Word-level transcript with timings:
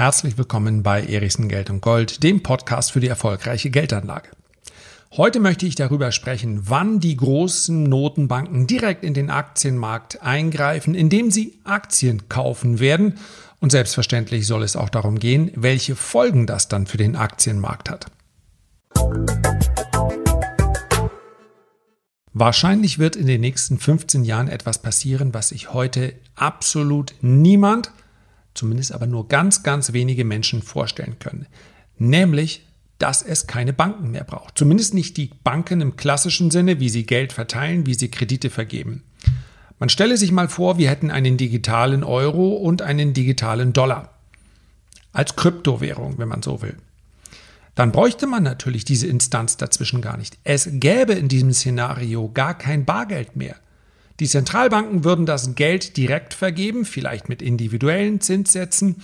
Herzlich 0.00 0.38
willkommen 0.38 0.82
bei 0.82 1.02
Erichsen 1.04 1.46
Geld 1.46 1.68
und 1.68 1.82
Gold, 1.82 2.22
dem 2.22 2.42
Podcast 2.42 2.90
für 2.90 3.00
die 3.00 3.08
erfolgreiche 3.08 3.68
Geldanlage. 3.68 4.30
Heute 5.14 5.40
möchte 5.40 5.66
ich 5.66 5.74
darüber 5.74 6.10
sprechen, 6.10 6.70
wann 6.70 7.00
die 7.00 7.18
großen 7.18 7.82
Notenbanken 7.82 8.66
direkt 8.66 9.04
in 9.04 9.12
den 9.12 9.28
Aktienmarkt 9.28 10.22
eingreifen, 10.22 10.94
indem 10.94 11.30
sie 11.30 11.58
Aktien 11.64 12.30
kaufen 12.30 12.80
werden. 12.80 13.18
Und 13.60 13.72
selbstverständlich 13.72 14.46
soll 14.46 14.62
es 14.62 14.74
auch 14.74 14.88
darum 14.88 15.18
gehen, 15.18 15.50
welche 15.54 15.94
Folgen 15.94 16.46
das 16.46 16.68
dann 16.68 16.86
für 16.86 16.96
den 16.96 17.14
Aktienmarkt 17.14 17.90
hat. 17.90 18.06
Wahrscheinlich 22.32 22.98
wird 22.98 23.16
in 23.16 23.26
den 23.26 23.42
nächsten 23.42 23.78
15 23.78 24.24
Jahren 24.24 24.48
etwas 24.48 24.78
passieren, 24.78 25.34
was 25.34 25.50
sich 25.50 25.74
heute 25.74 26.14
absolut 26.36 27.12
niemand 27.20 27.92
zumindest 28.54 28.92
aber 28.92 29.06
nur 29.06 29.28
ganz, 29.28 29.62
ganz 29.62 29.92
wenige 29.92 30.24
Menschen 30.24 30.62
vorstellen 30.62 31.18
können. 31.18 31.46
Nämlich, 31.98 32.66
dass 32.98 33.22
es 33.22 33.46
keine 33.46 33.72
Banken 33.72 34.10
mehr 34.10 34.24
braucht. 34.24 34.58
Zumindest 34.58 34.94
nicht 34.94 35.16
die 35.16 35.30
Banken 35.42 35.80
im 35.80 35.96
klassischen 35.96 36.50
Sinne, 36.50 36.80
wie 36.80 36.88
sie 36.88 37.06
Geld 37.06 37.32
verteilen, 37.32 37.86
wie 37.86 37.94
sie 37.94 38.10
Kredite 38.10 38.50
vergeben. 38.50 39.02
Man 39.78 39.88
stelle 39.88 40.18
sich 40.18 40.30
mal 40.30 40.48
vor, 40.48 40.76
wir 40.76 40.90
hätten 40.90 41.10
einen 41.10 41.38
digitalen 41.38 42.04
Euro 42.04 42.50
und 42.50 42.82
einen 42.82 43.14
digitalen 43.14 43.72
Dollar. 43.72 44.14
Als 45.12 45.36
Kryptowährung, 45.36 46.18
wenn 46.18 46.28
man 46.28 46.42
so 46.42 46.60
will. 46.60 46.76
Dann 47.74 47.92
bräuchte 47.92 48.26
man 48.26 48.42
natürlich 48.42 48.84
diese 48.84 49.06
Instanz 49.06 49.56
dazwischen 49.56 50.02
gar 50.02 50.18
nicht. 50.18 50.36
Es 50.44 50.68
gäbe 50.70 51.14
in 51.14 51.28
diesem 51.28 51.52
Szenario 51.54 52.30
gar 52.30 52.58
kein 52.58 52.84
Bargeld 52.84 53.36
mehr. 53.36 53.56
Die 54.20 54.28
Zentralbanken 54.28 55.02
würden 55.02 55.24
das 55.24 55.54
Geld 55.54 55.96
direkt 55.96 56.34
vergeben, 56.34 56.84
vielleicht 56.84 57.28
mit 57.30 57.40
individuellen 57.40 58.20
Zinssätzen. 58.20 58.96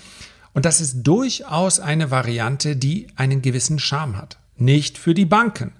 Und 0.52 0.66
das 0.66 0.80
ist 0.80 1.02
durchaus 1.02 1.80
eine 1.80 2.10
Variante, 2.10 2.76
die 2.76 3.08
einen 3.16 3.40
gewissen 3.40 3.78
Charme 3.78 4.18
hat. 4.18 4.38
Nicht 4.58 4.98
für 4.98 5.14
die 5.14 5.24
Banken. 5.24 5.72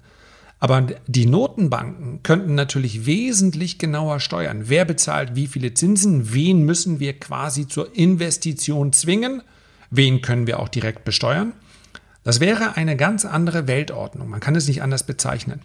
Aber 0.59 0.87
die 1.07 1.27
Notenbanken 1.27 2.23
könnten 2.23 2.55
natürlich 2.55 3.05
wesentlich 3.05 3.79
genauer 3.79 4.21
steuern. 4.21 4.65
Wer 4.67 4.87
bezahlt 4.87 5.35
wie 5.35 5.47
viele 5.47 5.75
Zinsen? 5.75 6.33
Wen 6.33 6.63
müssen 6.63 6.99
wir 6.99 7.19
quasi 7.19 7.69
zur 7.69 7.95
Investition 7.95 8.95
zwingen? 8.95 9.43
Wen 9.91 10.23
können 10.23 10.47
wir 10.47 10.61
auch 10.61 10.69
direkt 10.69 11.05
besteuern? 11.05 11.53
Das 12.25 12.41
wäre 12.41 12.77
eine 12.77 12.97
ganz 12.97 13.27
andere 13.27 13.67
Weltordnung. 13.67 14.31
Man 14.31 14.41
kann 14.41 14.57
es 14.57 14.67
nicht 14.67 14.83
anders 14.83 15.05
bezeichnen. 15.05 15.61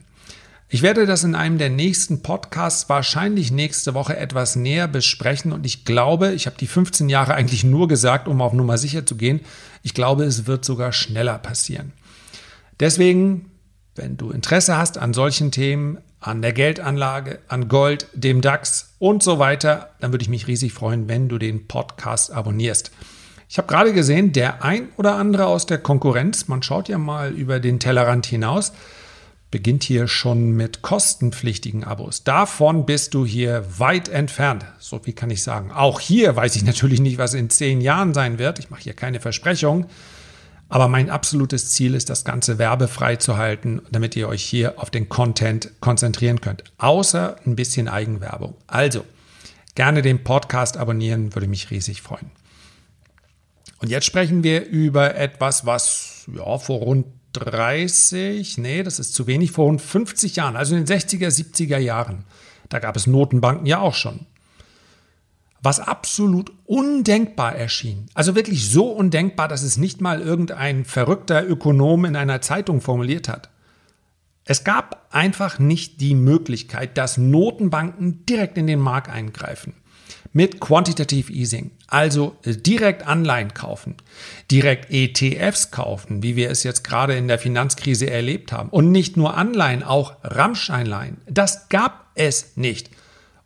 Ich 0.74 0.82
werde 0.84 1.06
das 1.06 1.26
in 1.26 1.36
einem 1.36 1.58
der 1.58 1.70
nächsten 1.70 2.24
Podcasts 2.24 2.88
wahrscheinlich 2.88 3.52
nächste 3.52 3.94
Woche 3.94 4.16
etwas 4.16 4.56
näher 4.56 4.88
besprechen 4.88 5.52
und 5.52 5.66
ich 5.66 5.84
glaube, 5.84 6.32
ich 6.32 6.46
habe 6.46 6.56
die 6.58 6.66
15 6.66 7.10
Jahre 7.10 7.34
eigentlich 7.34 7.66
nur 7.66 7.90
gesagt, 7.90 8.30
um 8.30 8.40
auf 8.42 8.54
Nummer 8.54 8.78
sicher 8.78 9.06
zu 9.06 9.18
gehen. 9.18 9.42
Ich 9.84 9.94
glaube, 9.94 10.24
es 10.24 10.48
wird 10.48 10.64
sogar 10.64 10.94
schneller 10.94 11.40
passieren. 11.40 11.92
Deswegen, 12.80 13.52
wenn 13.96 14.16
du 14.16 14.32
Interesse 14.32 14.78
hast 14.78 14.98
an 14.98 15.14
solchen 15.14 15.52
Themen, 15.52 15.98
an 16.22 16.42
der 16.42 16.54
Geldanlage, 16.54 17.40
an 17.50 17.68
Gold, 17.68 18.08
dem 18.14 18.40
DAX 18.40 18.94
und 18.98 19.22
so 19.22 19.40
weiter, 19.40 19.90
dann 20.00 20.14
würde 20.14 20.24
ich 20.24 20.30
mich 20.30 20.48
riesig 20.48 20.72
freuen, 20.72 21.10
wenn 21.10 21.28
du 21.28 21.38
den 21.38 21.68
Podcast 21.68 22.32
abonnierst. 22.32 22.92
Ich 23.50 23.58
habe 23.58 23.68
gerade 23.68 23.92
gesehen, 23.92 24.32
der 24.32 24.64
ein 24.64 24.88
oder 24.96 25.16
andere 25.16 25.48
aus 25.48 25.66
der 25.66 25.80
Konkurrenz, 25.80 26.48
man 26.48 26.64
schaut 26.64 26.88
ja 26.88 26.98
mal 26.98 27.34
über 27.34 27.60
den 27.60 27.82
Tellerrand 27.82 28.26
hinaus, 28.26 28.72
beginnt 29.52 29.84
hier 29.84 30.08
schon 30.08 30.52
mit 30.52 30.82
kostenpflichtigen 30.82 31.84
Abos. 31.84 32.24
Davon 32.24 32.86
bist 32.86 33.14
du 33.14 33.26
hier 33.26 33.66
weit 33.78 34.08
entfernt. 34.08 34.66
So 34.80 35.00
viel 35.00 35.14
kann 35.14 35.30
ich 35.30 35.44
sagen. 35.44 35.72
Auch 35.72 36.00
hier 36.00 36.36
weiß 36.36 36.56
ich 36.56 36.64
natürlich 36.64 37.02
nicht, 37.02 37.18
was 37.18 37.34
in 37.34 37.50
zehn 37.50 37.82
Jahren 37.82 38.14
sein 38.14 38.40
wird. 38.40 38.60
Ich 38.60 38.70
mache 38.70 38.82
hier 38.82 38.94
keine 38.94 39.20
Versprechung. 39.20 39.88
Aber 40.70 40.88
mein 40.88 41.10
absolutes 41.10 41.70
Ziel 41.72 41.96
ist, 41.96 42.10
das 42.10 42.24
Ganze 42.24 42.58
werbefrei 42.58 43.18
zu 43.18 43.36
halten, 43.36 43.82
damit 43.92 44.16
ihr 44.16 44.30
euch 44.30 44.42
hier 44.42 44.80
auf 44.80 44.90
den 44.90 45.10
Content 45.10 45.70
konzentrieren 45.82 46.40
könnt. 46.40 46.64
Außer 46.78 47.36
ein 47.46 47.58
bisschen 47.58 47.90
Eigenwerbung. 47.90 48.56
Also, 48.68 49.04
gerne 49.76 50.02
den 50.02 50.24
Podcast 50.24 50.78
abonnieren, 50.78 51.36
würde 51.36 51.50
mich 51.50 51.72
riesig 51.72 52.02
freuen. 52.02 52.32
Und 53.80 53.90
jetzt 53.90 54.06
sprechen 54.06 54.46
wir 54.46 54.66
über 54.66 55.16
etwas, 55.16 55.66
was 55.66 56.26
ja, 56.34 56.58
vor 56.58 56.80
rund 56.80 57.06
30, 57.34 58.58
nee, 58.58 58.84
das 58.84 59.00
ist 59.00 59.14
zu 59.14 59.28
wenig, 59.28 59.52
vor 59.52 59.66
rund 59.66 59.82
50 59.82 60.36
Jahren, 60.36 60.56
also 60.56 60.76
in 60.76 60.86
den 60.86 60.98
60er, 60.98 61.28
70er 61.28 61.78
Jahren. 61.78 62.26
Da 62.70 62.80
gab 62.80 62.96
es 62.96 63.08
Notenbanken 63.08 63.66
ja 63.66 63.80
auch 63.80 63.96
schon. 63.96 64.26
Was 65.64 65.80
absolut 65.80 66.52
undenkbar 66.66 67.56
erschien. 67.56 68.08
Also 68.14 68.36
wirklich 68.36 68.70
so 68.70 68.88
undenkbar, 68.92 69.48
dass 69.48 69.62
es 69.62 69.78
nicht 69.78 70.02
mal 70.02 70.22
irgendein 70.22 70.86
verrückter 70.86 71.48
Ökonom 71.48 72.06
in 72.06 72.16
einer 72.16 72.42
Zeitung 72.42 72.82
formuliert 72.82 73.28
hat. 73.28 73.50
Es 74.44 74.64
gab 74.64 75.08
einfach 75.12 75.60
nicht 75.60 76.02
die 76.02 76.16
Möglichkeit, 76.16 76.98
dass 76.98 77.18
Notenbanken 77.18 78.26
direkt 78.26 78.58
in 78.58 78.66
den 78.66 78.80
Markt 78.80 79.10
eingreifen 79.10 79.74
mit 80.34 80.60
Quantitative 80.60 81.32
Easing, 81.32 81.72
also 81.88 82.36
direkt 82.46 83.06
Anleihen 83.06 83.54
kaufen, 83.54 83.96
direkt 84.50 84.92
ETFs 84.92 85.72
kaufen, 85.72 86.24
wie 86.24 86.36
wir 86.36 86.50
es 86.50 86.64
jetzt 86.64 86.84
gerade 86.84 87.16
in 87.16 87.28
der 87.28 87.40
Finanzkrise 87.40 88.10
erlebt 88.10 88.52
haben. 88.52 88.70
Und 88.70 88.92
nicht 88.92 89.18
nur 89.18 89.38
Anleihen, 89.38 89.84
auch 89.84 90.16
Ramscheinleihen. 90.24 91.18
Das 91.30 91.70
gab 91.70 92.08
es 92.16 92.56
nicht. 92.56 92.90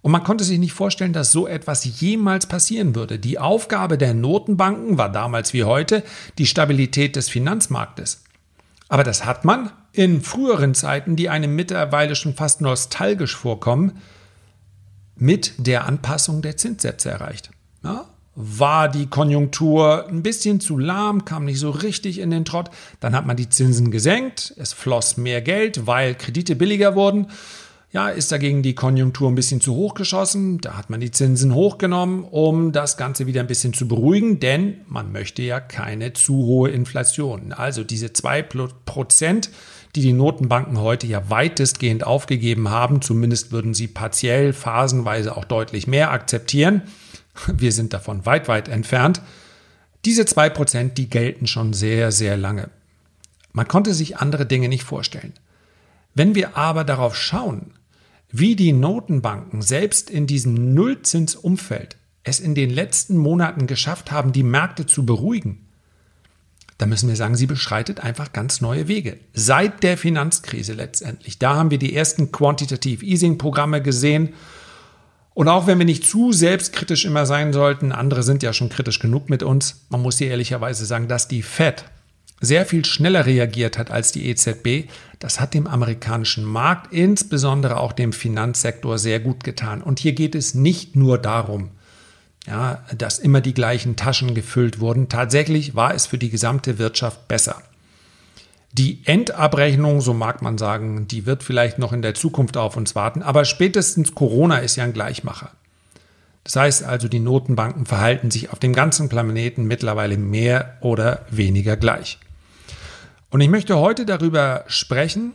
Und 0.01 0.11
man 0.11 0.23
konnte 0.23 0.43
sich 0.43 0.59
nicht 0.59 0.73
vorstellen, 0.73 1.13
dass 1.13 1.31
so 1.31 1.47
etwas 1.47 1.99
jemals 1.99 2.45
passieren 2.45 2.93
würde. 2.93 3.17
Die 3.17 3.39
Aufgabe 3.39 3.97
der 3.97 4.13
Notenbanken 4.13 4.99
war 4.99 5.11
damals 5.11 5.53
wie 5.53 5.63
heute 5.63 6.03
die 6.37 6.45
Stabilität 6.45 7.15
des 7.15 7.27
Finanzmarktes. 7.27 8.23
Aber 8.87 9.03
das 9.03 9.25
hat 9.25 9.45
man 9.45 9.71
in 9.93 10.21
früheren 10.21 10.75
Zeiten, 10.75 11.15
die 11.15 11.29
einem 11.29 11.55
mittlerweile 11.55 12.15
schon 12.15 12.35
fast 12.35 12.61
nostalgisch 12.61 13.35
vorkommen, 13.35 13.93
mit 15.15 15.53
der 15.57 15.85
Anpassung 15.85 16.41
der 16.41 16.57
Zinssätze 16.57 17.09
erreicht. 17.09 17.51
Ja? 17.83 18.05
War 18.35 18.89
die 18.89 19.07
Konjunktur 19.07 20.07
ein 20.09 20.21
bisschen 20.21 20.59
zu 20.59 20.77
lahm, 20.77 21.23
kam 21.23 21.45
nicht 21.45 21.59
so 21.59 21.69
richtig 21.69 22.19
in 22.19 22.31
den 22.31 22.43
Trott, 22.43 22.69
dann 22.99 23.15
hat 23.15 23.25
man 23.25 23.37
die 23.37 23.47
Zinsen 23.47 23.91
gesenkt, 23.91 24.53
es 24.57 24.73
floss 24.73 25.15
mehr 25.15 25.41
Geld, 25.41 25.87
weil 25.87 26.15
Kredite 26.15 26.55
billiger 26.55 26.95
wurden. 26.95 27.27
Ja, 27.93 28.09
ist 28.09 28.33
dagegen 28.33 28.61
die 28.61 28.75
Konjunktur 28.75 29.29
ein 29.29 29.35
bisschen 29.35 29.61
zu 29.61 29.73
hoch 29.73 29.93
geschossen, 29.93 30.59
da 30.59 30.75
hat 30.75 30.89
man 30.89 30.99
die 30.99 31.11
Zinsen 31.11 31.53
hochgenommen, 31.53 32.25
um 32.25 32.73
das 32.73 32.97
Ganze 32.97 33.25
wieder 33.25 33.39
ein 33.39 33.47
bisschen 33.47 33.71
zu 33.71 33.87
beruhigen, 33.87 34.41
denn 34.41 34.81
man 34.89 35.13
möchte 35.13 35.41
ja 35.43 35.61
keine 35.61 36.11
zu 36.11 36.35
hohe 36.35 36.71
Inflation. 36.71 37.53
Also 37.53 37.85
diese 37.85 38.07
2% 38.07 39.47
die 39.95 40.01
die 40.01 40.13
Notenbanken 40.13 40.79
heute 40.79 41.07
ja 41.07 41.29
weitestgehend 41.29 42.05
aufgegeben 42.05 42.69
haben. 42.69 43.01
Zumindest 43.01 43.51
würden 43.51 43.73
sie 43.73 43.87
partiell, 43.87 44.53
phasenweise 44.53 45.35
auch 45.37 45.45
deutlich 45.45 45.87
mehr 45.87 46.11
akzeptieren. 46.11 46.83
Wir 47.47 47.71
sind 47.71 47.93
davon 47.93 48.25
weit, 48.25 48.47
weit 48.47 48.67
entfernt. 48.67 49.21
Diese 50.05 50.23
2%, 50.23 50.89
die 50.89 51.09
gelten 51.09 51.47
schon 51.47 51.73
sehr, 51.73 52.11
sehr 52.11 52.37
lange. 52.37 52.69
Man 53.53 53.67
konnte 53.67 53.93
sich 53.93 54.17
andere 54.17 54.45
Dinge 54.45 54.69
nicht 54.69 54.83
vorstellen. 54.83 55.33
Wenn 56.13 56.35
wir 56.35 56.57
aber 56.57 56.83
darauf 56.83 57.15
schauen, 57.15 57.71
wie 58.31 58.55
die 58.55 58.73
Notenbanken 58.73 59.61
selbst 59.61 60.09
in 60.09 60.27
diesem 60.27 60.73
Nullzinsumfeld 60.73 61.97
es 62.23 62.39
in 62.39 62.55
den 62.55 62.69
letzten 62.69 63.17
Monaten 63.17 63.67
geschafft 63.67 64.11
haben, 64.11 64.31
die 64.31 64.43
Märkte 64.43 64.85
zu 64.85 65.05
beruhigen, 65.05 65.64
da 66.77 66.85
müssen 66.85 67.07
wir 67.07 67.15
sagen, 67.15 67.35
sie 67.35 67.45
beschreitet 67.45 68.01
einfach 68.01 68.33
ganz 68.33 68.59
neue 68.59 68.87
Wege. 68.87 69.17
Seit 69.33 69.81
der 69.83 69.97
Finanzkrise 69.97 70.73
letztendlich. 70.73 71.39
Da 71.39 71.55
haben 71.55 71.71
wir 71.71 71.77
die 71.77 71.95
ersten 71.95 72.31
Quantitative 72.31 73.05
Easing-Programme 73.05 73.81
gesehen. 73.81 74.33
Und 75.33 75.47
auch 75.47 75.67
wenn 75.67 75.77
wir 75.77 75.85
nicht 75.85 76.05
zu 76.05 76.33
selbstkritisch 76.33 77.05
immer 77.05 77.25
sein 77.25 77.53
sollten, 77.53 77.91
andere 77.91 78.23
sind 78.23 78.43
ja 78.43 78.51
schon 78.51 78.69
kritisch 78.69 78.99
genug 78.99 79.29
mit 79.29 79.43
uns, 79.43 79.85
man 79.89 80.01
muss 80.01 80.17
hier 80.17 80.29
ehrlicherweise 80.29 80.85
sagen, 80.85 81.07
dass 81.07 81.27
die 81.27 81.41
Fed 81.41 81.85
sehr 82.41 82.65
viel 82.65 82.83
schneller 82.85 83.25
reagiert 83.25 83.77
hat 83.77 83.91
als 83.91 84.11
die 84.11 84.27
EZB, 84.29 84.89
das 85.19 85.39
hat 85.39 85.53
dem 85.53 85.67
amerikanischen 85.67 86.43
Markt, 86.43 86.93
insbesondere 86.93 87.77
auch 87.77 87.93
dem 87.93 88.13
Finanzsektor, 88.13 88.97
sehr 88.97 89.19
gut 89.19 89.43
getan. 89.43 89.81
Und 89.81 89.99
hier 89.99 90.13
geht 90.13 90.35
es 90.35 90.53
nicht 90.53 90.95
nur 90.95 91.17
darum, 91.17 91.71
ja, 92.45 92.83
dass 92.95 93.19
immer 93.19 93.41
die 93.41 93.53
gleichen 93.53 93.95
Taschen 93.95 94.35
gefüllt 94.35 94.79
wurden. 94.79 95.09
Tatsächlich 95.09 95.75
war 95.75 95.93
es 95.93 96.05
für 96.05 96.17
die 96.17 96.29
gesamte 96.29 96.77
Wirtschaft 96.77 97.27
besser. 97.27 97.61
Die 98.71 99.01
Endabrechnung, 99.05 100.01
so 100.01 100.13
mag 100.13 100.41
man 100.41 100.57
sagen, 100.57 101.07
die 101.07 101.25
wird 101.25 101.43
vielleicht 101.43 101.79
noch 101.79 101.93
in 101.93 102.01
der 102.01 102.13
Zukunft 102.13 102.57
auf 102.57 102.75
uns 102.75 102.93
warten, 102.93 103.23
aber 103.23 103.45
spätestens 103.45 104.13
Corona 104.13 104.57
ist 104.57 104.75
ja 104.75 104.83
ein 104.83 104.93
Gleichmacher. 104.93 105.51
Das 106.43 106.57
heißt 106.57 106.83
also, 106.83 107.07
die 107.07 107.19
Notenbanken 107.19 107.85
verhalten 107.85 108.29
sich 108.29 108.51
auf 108.51 108.59
dem 108.59 108.73
ganzen 108.73 109.09
Planeten 109.09 109.65
mittlerweile 109.65 110.17
mehr 110.17 110.77
oder 110.81 111.25
weniger 111.31 111.77
gleich. 111.77 112.19
Und 113.31 113.41
ich 113.41 113.49
möchte 113.49 113.77
heute 113.77 114.05
darüber 114.05 114.63
sprechen, 114.67 115.33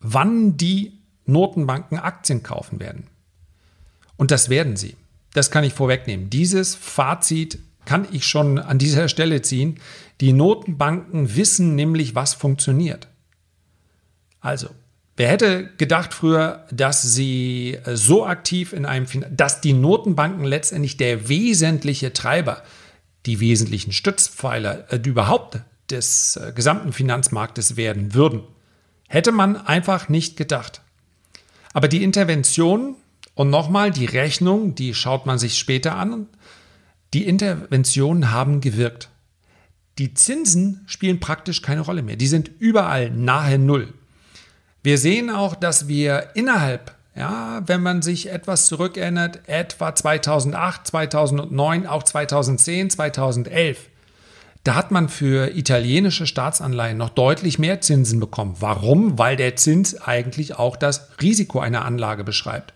wann 0.00 0.56
die 0.56 0.98
Notenbanken 1.26 1.98
Aktien 1.98 2.42
kaufen 2.42 2.80
werden. 2.80 3.08
Und 4.16 4.30
das 4.30 4.48
werden 4.48 4.76
sie. 4.76 4.96
Das 5.36 5.50
kann 5.50 5.64
ich 5.64 5.74
vorwegnehmen. 5.74 6.30
Dieses 6.30 6.74
Fazit 6.74 7.58
kann 7.84 8.08
ich 8.10 8.24
schon 8.24 8.58
an 8.58 8.78
dieser 8.78 9.06
Stelle 9.10 9.42
ziehen. 9.42 9.78
Die 10.22 10.32
Notenbanken 10.32 11.36
wissen 11.36 11.74
nämlich, 11.74 12.14
was 12.14 12.32
funktioniert. 12.32 13.06
Also, 14.40 14.70
wer 15.14 15.28
hätte 15.28 15.68
gedacht 15.76 16.14
früher, 16.14 16.64
dass 16.70 17.02
sie 17.02 17.76
so 17.84 18.24
aktiv 18.24 18.72
in 18.72 18.86
einem, 18.86 19.06
dass 19.30 19.60
die 19.60 19.74
Notenbanken 19.74 20.46
letztendlich 20.46 20.96
der 20.96 21.28
wesentliche 21.28 22.14
Treiber, 22.14 22.62
die 23.26 23.38
wesentlichen 23.38 23.92
Stützpfeiler 23.92 24.90
äh, 24.90 25.00
überhaupt 25.04 25.58
des 25.90 26.36
äh, 26.36 26.52
gesamten 26.54 26.94
Finanzmarktes 26.94 27.76
werden 27.76 28.14
würden. 28.14 28.40
Hätte 29.06 29.32
man 29.32 29.58
einfach 29.58 30.08
nicht 30.08 30.38
gedacht. 30.38 30.80
Aber 31.74 31.88
die 31.88 32.02
Intervention 32.02 32.96
und 33.36 33.50
nochmal 33.50 33.90
die 33.90 34.06
Rechnung, 34.06 34.74
die 34.74 34.94
schaut 34.94 35.26
man 35.26 35.38
sich 35.38 35.58
später 35.58 35.94
an. 35.94 36.26
Die 37.12 37.26
Interventionen 37.26 38.32
haben 38.32 38.62
gewirkt. 38.62 39.10
Die 39.98 40.14
Zinsen 40.14 40.82
spielen 40.86 41.20
praktisch 41.20 41.60
keine 41.60 41.82
Rolle 41.82 42.02
mehr. 42.02 42.16
Die 42.16 42.26
sind 42.28 42.50
überall 42.58 43.10
nahe 43.10 43.58
Null. 43.58 43.92
Wir 44.82 44.96
sehen 44.96 45.28
auch, 45.28 45.54
dass 45.54 45.86
wir 45.86 46.30
innerhalb, 46.34 46.94
ja, 47.14 47.62
wenn 47.66 47.82
man 47.82 48.00
sich 48.00 48.30
etwas 48.30 48.66
zurückerinnert, 48.68 49.46
etwa 49.48 49.94
2008, 49.94 50.86
2009, 50.86 51.86
auch 51.86 52.04
2010, 52.04 52.88
2011, 52.88 53.90
da 54.64 54.74
hat 54.76 54.90
man 54.90 55.10
für 55.10 55.54
italienische 55.54 56.26
Staatsanleihen 56.26 56.96
noch 56.96 57.10
deutlich 57.10 57.58
mehr 57.58 57.82
Zinsen 57.82 58.18
bekommen. 58.18 58.56
Warum? 58.60 59.18
Weil 59.18 59.36
der 59.36 59.56
Zins 59.56 60.00
eigentlich 60.00 60.58
auch 60.58 60.76
das 60.76 61.10
Risiko 61.20 61.60
einer 61.60 61.84
Anlage 61.84 62.24
beschreibt. 62.24 62.72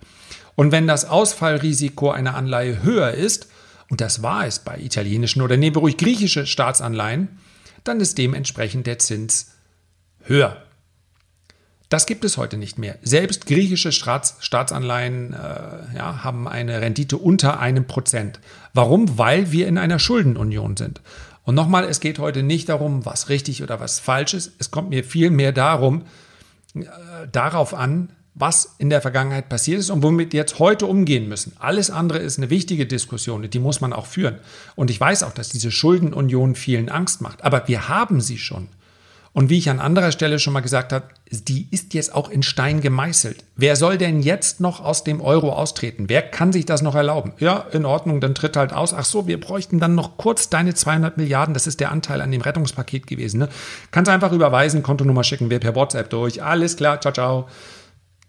Und 0.61 0.73
wenn 0.73 0.87
das 0.87 1.07
Ausfallrisiko 1.07 2.11
einer 2.11 2.35
Anleihe 2.35 2.83
höher 2.83 3.12
ist, 3.12 3.49
und 3.89 4.03
das 4.03 4.23
war 4.23 4.47
es 4.47 4.59
bei 4.59 4.77
italienischen 4.79 5.41
oder 5.41 5.57
nehmen 5.57 5.75
wir 5.75 5.81
ruhig 5.81 5.97
griechische 5.97 6.47
Staatsanleihen, 6.47 7.39
dann 7.83 7.99
ist 7.99 8.19
dementsprechend 8.19 8.87
der 8.87 8.99
Zins 8.99 9.53
höher. 10.25 10.62
Das 11.89 12.05
gibt 12.05 12.27
es 12.27 12.37
heute 12.37 12.59
nicht 12.59 12.77
mehr. 12.79 12.99
Selbst 13.01 13.47
griechische 13.47 13.91
Staats 13.91 14.37
Staatsanleihen 14.41 15.33
äh, 15.33 15.97
ja, 15.97 16.25
haben 16.25 16.47
eine 16.47 16.83
Rendite 16.83 17.17
unter 17.17 17.59
einem 17.59 17.87
Prozent. 17.87 18.39
Warum? 18.75 19.17
Weil 19.17 19.53
wir 19.53 19.67
in 19.67 19.79
einer 19.79 19.99
Schuldenunion 19.99 20.77
sind. 20.77 21.01
Und 21.43 21.55
nochmal, 21.55 21.85
es 21.85 22.01
geht 22.01 22.19
heute 22.19 22.43
nicht 22.43 22.69
darum, 22.69 23.07
was 23.07 23.31
richtig 23.31 23.62
oder 23.62 23.81
was 23.81 23.99
falsch 23.99 24.35
ist. 24.35 24.53
Es 24.59 24.71
kommt 24.71 24.91
mir 24.91 25.05
vielmehr 25.05 25.53
darum, 25.53 26.03
äh, 26.75 26.85
darauf 27.33 27.73
an, 27.73 28.12
was 28.35 28.77
in 28.79 28.91
der 28.91 29.00
Vergangenheit 29.00 29.49
passiert 29.49 29.81
ist 29.81 29.91
und 29.91 30.03
womit 30.03 30.32
wir 30.32 30.41
jetzt 30.41 30.59
heute 30.59 30.87
umgehen 30.87 31.29
müssen. 31.29 31.53
Alles 31.59 31.91
andere 31.91 32.19
ist 32.19 32.38
eine 32.38 32.50
wichtige 32.50 32.87
Diskussion, 32.87 33.49
die 33.49 33.59
muss 33.59 33.81
man 33.81 33.93
auch 33.93 34.06
führen. 34.06 34.38
Und 34.77 34.91
ich 34.91 35.00
weiß 35.00 35.25
auch, 35.25 35.32
dass 35.32 35.49
diese 35.49 35.71
Schuldenunion 35.71 36.55
vielen 36.55 36.88
Angst 36.88 37.21
macht. 37.21 37.44
Aber 37.44 37.67
wir 37.69 37.88
haben 37.88 38.21
sie 38.21 38.38
schon. 38.38 38.69
Und 39.32 39.49
wie 39.49 39.59
ich 39.59 39.71
an 39.71 39.79
anderer 39.79 40.11
Stelle 40.11 40.41
schon 40.41 40.53
mal 40.53 40.61
gesagt 40.61 40.93
habe, 40.93 41.05
die 41.31 41.69
ist 41.71 41.94
jetzt 41.94 42.12
auch 42.12 42.31
in 42.31 42.43
Stein 42.43 42.81
gemeißelt. 42.81 43.44
Wer 43.55 43.77
soll 43.77 43.97
denn 43.97 44.23
jetzt 44.23 44.59
noch 44.59 44.81
aus 44.81 45.05
dem 45.05 45.21
Euro 45.21 45.53
austreten? 45.53 46.09
Wer 46.09 46.23
kann 46.23 46.53
sich 46.53 46.67
das 46.67 46.83
noch 46.83 46.97
erlauben? 46.97 47.33
Ja, 47.38 47.67
in 47.71 47.85
Ordnung, 47.85 48.21
dann 48.21 48.35
tritt 48.35 48.56
halt 48.56 48.73
aus. 48.73 48.93
Ach 48.93 49.05
so, 49.05 49.29
wir 49.29 49.38
bräuchten 49.38 49.79
dann 49.79 49.94
noch 49.94 50.17
kurz 50.17 50.50
deine 50.50 50.75
200 50.75 51.17
Milliarden. 51.17 51.55
Das 51.55 51.69
ist 51.69 51.79
der 51.79 51.93
Anteil 51.93 52.21
an 52.23 52.33
dem 52.33 52.41
Rettungspaket 52.41 53.06
gewesen. 53.06 53.38
Ne? 53.38 53.49
Kannst 53.93 54.11
einfach 54.11 54.33
überweisen, 54.33 54.83
Kontonummer 54.83 55.23
schicken 55.23 55.49
wir 55.49 55.61
per 55.61 55.76
WhatsApp 55.76 56.11
durch. 56.11 56.43
Alles 56.43 56.76
klar, 56.76 57.00
ciao, 57.00 57.12
ciao. 57.15 57.49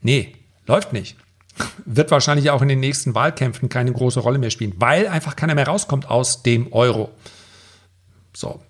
Nee, 0.02 0.36
läuft 0.66 0.94
nicht. 0.94 1.18
Wird 1.86 2.12
wahrscheinlich 2.12 2.50
auch 2.50 2.62
in 2.62 2.68
den 2.68 2.80
nächsten 2.80 3.14
Wahlkämpfen 3.14 3.70
keine 3.70 3.92
große 3.92 4.20
Rolle 4.20 4.40
mehr 4.40 4.50
spielen, 4.50 4.74
weil 4.78 5.08
einfach 5.08 5.36
keiner 5.36 5.56
mehr 5.56 5.68
rauskommt 5.68 6.10
aus 6.10 6.44
dem 6.44 6.72
Euro. 6.74 7.12
So. 8.34 8.62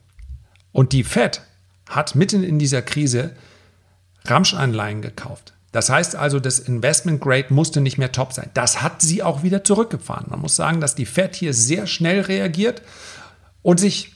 Und 0.72 0.94
die 0.94 1.04
Fed 1.04 1.42
hat 1.88 2.16
mitten 2.16 2.44
in 2.44 2.60
dieser 2.60 2.82
Krise 2.82 3.36
Ramschanleihen 4.26 5.02
gekauft. 5.02 5.54
Das 5.72 5.90
heißt 5.90 6.16
also, 6.16 6.40
das 6.40 6.60
Investment 6.60 7.22
Grade 7.22 7.54
musste 7.54 7.80
nicht 7.80 7.98
mehr 7.98 8.12
top 8.12 8.34
sein. 8.34 8.50
Das 8.54 8.82
hat 8.82 9.02
sie 9.02 9.24
auch 9.24 9.44
wieder 9.44 9.64
zurückgefahren. 9.64 10.28
Man 10.30 10.42
muss 10.42 10.56
sagen, 10.56 10.82
dass 10.82 10.96
die 10.96 11.06
Fed 11.06 11.36
hier 11.36 11.54
sehr 11.54 11.88
schnell 11.88 12.22
reagiert 12.22 12.82
und 13.62 13.80
sich 13.80 14.14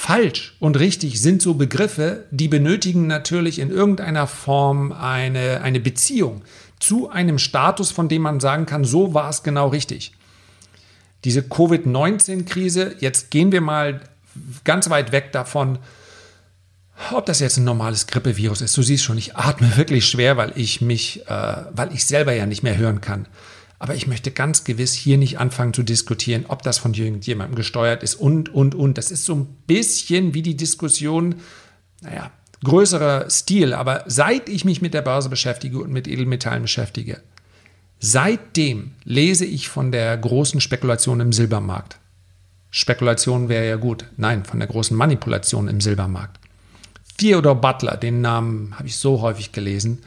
falsch 0.00 0.56
und 0.60 0.78
richtig 0.78 1.20
sind 1.20 1.42
so 1.42 1.54
Begriffe, 1.54 2.24
die 2.30 2.48
benötigen 2.48 3.06
natürlich 3.06 3.58
in 3.58 3.70
irgendeiner 3.70 4.26
Form 4.26 4.92
eine, 4.92 5.60
eine 5.60 5.78
Beziehung 5.78 6.40
zu 6.78 7.10
einem 7.10 7.38
Status, 7.38 7.90
von 7.90 8.08
dem 8.08 8.22
man 8.22 8.40
sagen 8.40 8.64
kann, 8.64 8.84
so 8.84 9.12
war 9.12 9.28
es 9.28 9.42
genau 9.42 9.68
richtig. 9.68 10.12
Diese 11.24 11.42
Covid-19-Krise, 11.42 12.96
jetzt 13.00 13.30
gehen 13.30 13.52
wir 13.52 13.60
mal 13.60 14.00
ganz 14.64 14.88
weit 14.88 15.12
weg 15.12 15.32
davon, 15.32 15.78
ob 17.12 17.26
das 17.26 17.40
jetzt 17.40 17.58
ein 17.58 17.64
normales 17.64 18.06
Grippevirus 18.06 18.62
ist, 18.62 18.74
du 18.78 18.82
siehst 18.82 19.04
schon, 19.04 19.18
ich 19.18 19.36
atme 19.36 19.76
wirklich 19.76 20.06
schwer, 20.06 20.38
weil 20.38 20.52
ich 20.54 20.80
mich, 20.80 21.26
äh, 21.28 21.56
weil 21.72 21.92
ich 21.92 22.06
selber 22.06 22.32
ja 22.32 22.46
nicht 22.46 22.62
mehr 22.62 22.78
hören 22.78 23.02
kann. 23.02 23.28
Aber 23.80 23.94
ich 23.94 24.06
möchte 24.06 24.30
ganz 24.30 24.64
gewiss 24.64 24.92
hier 24.92 25.16
nicht 25.16 25.38
anfangen 25.38 25.72
zu 25.72 25.82
diskutieren, 25.82 26.44
ob 26.46 26.62
das 26.62 26.76
von 26.76 26.92
irgendjemandem 26.92 27.56
gesteuert 27.56 28.02
ist 28.02 28.14
und, 28.14 28.54
und, 28.54 28.74
und. 28.74 28.98
Das 28.98 29.10
ist 29.10 29.24
so 29.24 29.34
ein 29.34 29.46
bisschen 29.66 30.34
wie 30.34 30.42
die 30.42 30.54
Diskussion, 30.54 31.36
naja, 32.02 32.30
größerer 32.62 33.30
Stil. 33.30 33.72
Aber 33.72 34.04
seit 34.06 34.50
ich 34.50 34.66
mich 34.66 34.82
mit 34.82 34.92
der 34.92 35.00
Börse 35.00 35.30
beschäftige 35.30 35.78
und 35.78 35.92
mit 35.92 36.06
Edelmetallen 36.06 36.60
beschäftige, 36.60 37.22
seitdem 38.00 38.92
lese 39.04 39.46
ich 39.46 39.70
von 39.70 39.92
der 39.92 40.14
großen 40.18 40.60
Spekulation 40.60 41.20
im 41.20 41.32
Silbermarkt. 41.32 41.98
Spekulation 42.70 43.48
wäre 43.48 43.66
ja 43.66 43.76
gut. 43.76 44.04
Nein, 44.18 44.44
von 44.44 44.58
der 44.58 44.68
großen 44.68 44.94
Manipulation 44.94 45.68
im 45.68 45.80
Silbermarkt. 45.80 46.38
Theodore 47.16 47.56
Butler, 47.56 47.96
den 47.96 48.20
Namen 48.20 48.78
habe 48.78 48.88
ich 48.88 48.98
so 48.98 49.22
häufig 49.22 49.52
gelesen. 49.52 50.02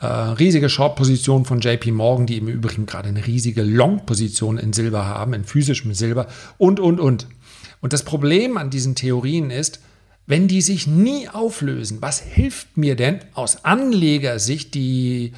Äh, 0.00 0.06
riesige 0.06 0.70
Short-Position 0.70 1.44
von 1.44 1.60
JP 1.60 1.92
Morgan, 1.92 2.26
die 2.26 2.38
im 2.38 2.48
Übrigen 2.48 2.86
gerade 2.86 3.10
eine 3.10 3.26
riesige 3.26 3.62
Long-Position 3.62 4.56
in 4.56 4.72
Silber 4.72 5.04
haben, 5.04 5.34
in 5.34 5.44
physischem 5.44 5.92
Silber 5.92 6.26
und, 6.56 6.80
und, 6.80 6.98
und. 7.00 7.26
Und 7.82 7.92
das 7.92 8.02
Problem 8.02 8.56
an 8.56 8.70
diesen 8.70 8.94
Theorien 8.94 9.50
ist, 9.50 9.80
wenn 10.26 10.48
die 10.48 10.62
sich 10.62 10.86
nie 10.86 11.28
auflösen, 11.28 12.00
was 12.00 12.18
hilft 12.20 12.78
mir 12.78 12.96
denn 12.96 13.20
aus 13.34 13.64
Anlegersicht 13.64 14.74
die, 14.74 15.32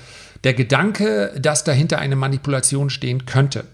der 0.45 0.55
Gedanke, 0.55 1.35
dass 1.41 1.65
dahinter 1.65 1.99
eine 1.99 2.15
Manipulation 2.15 2.89
stehen 2.89 3.27
könnte? 3.27 3.65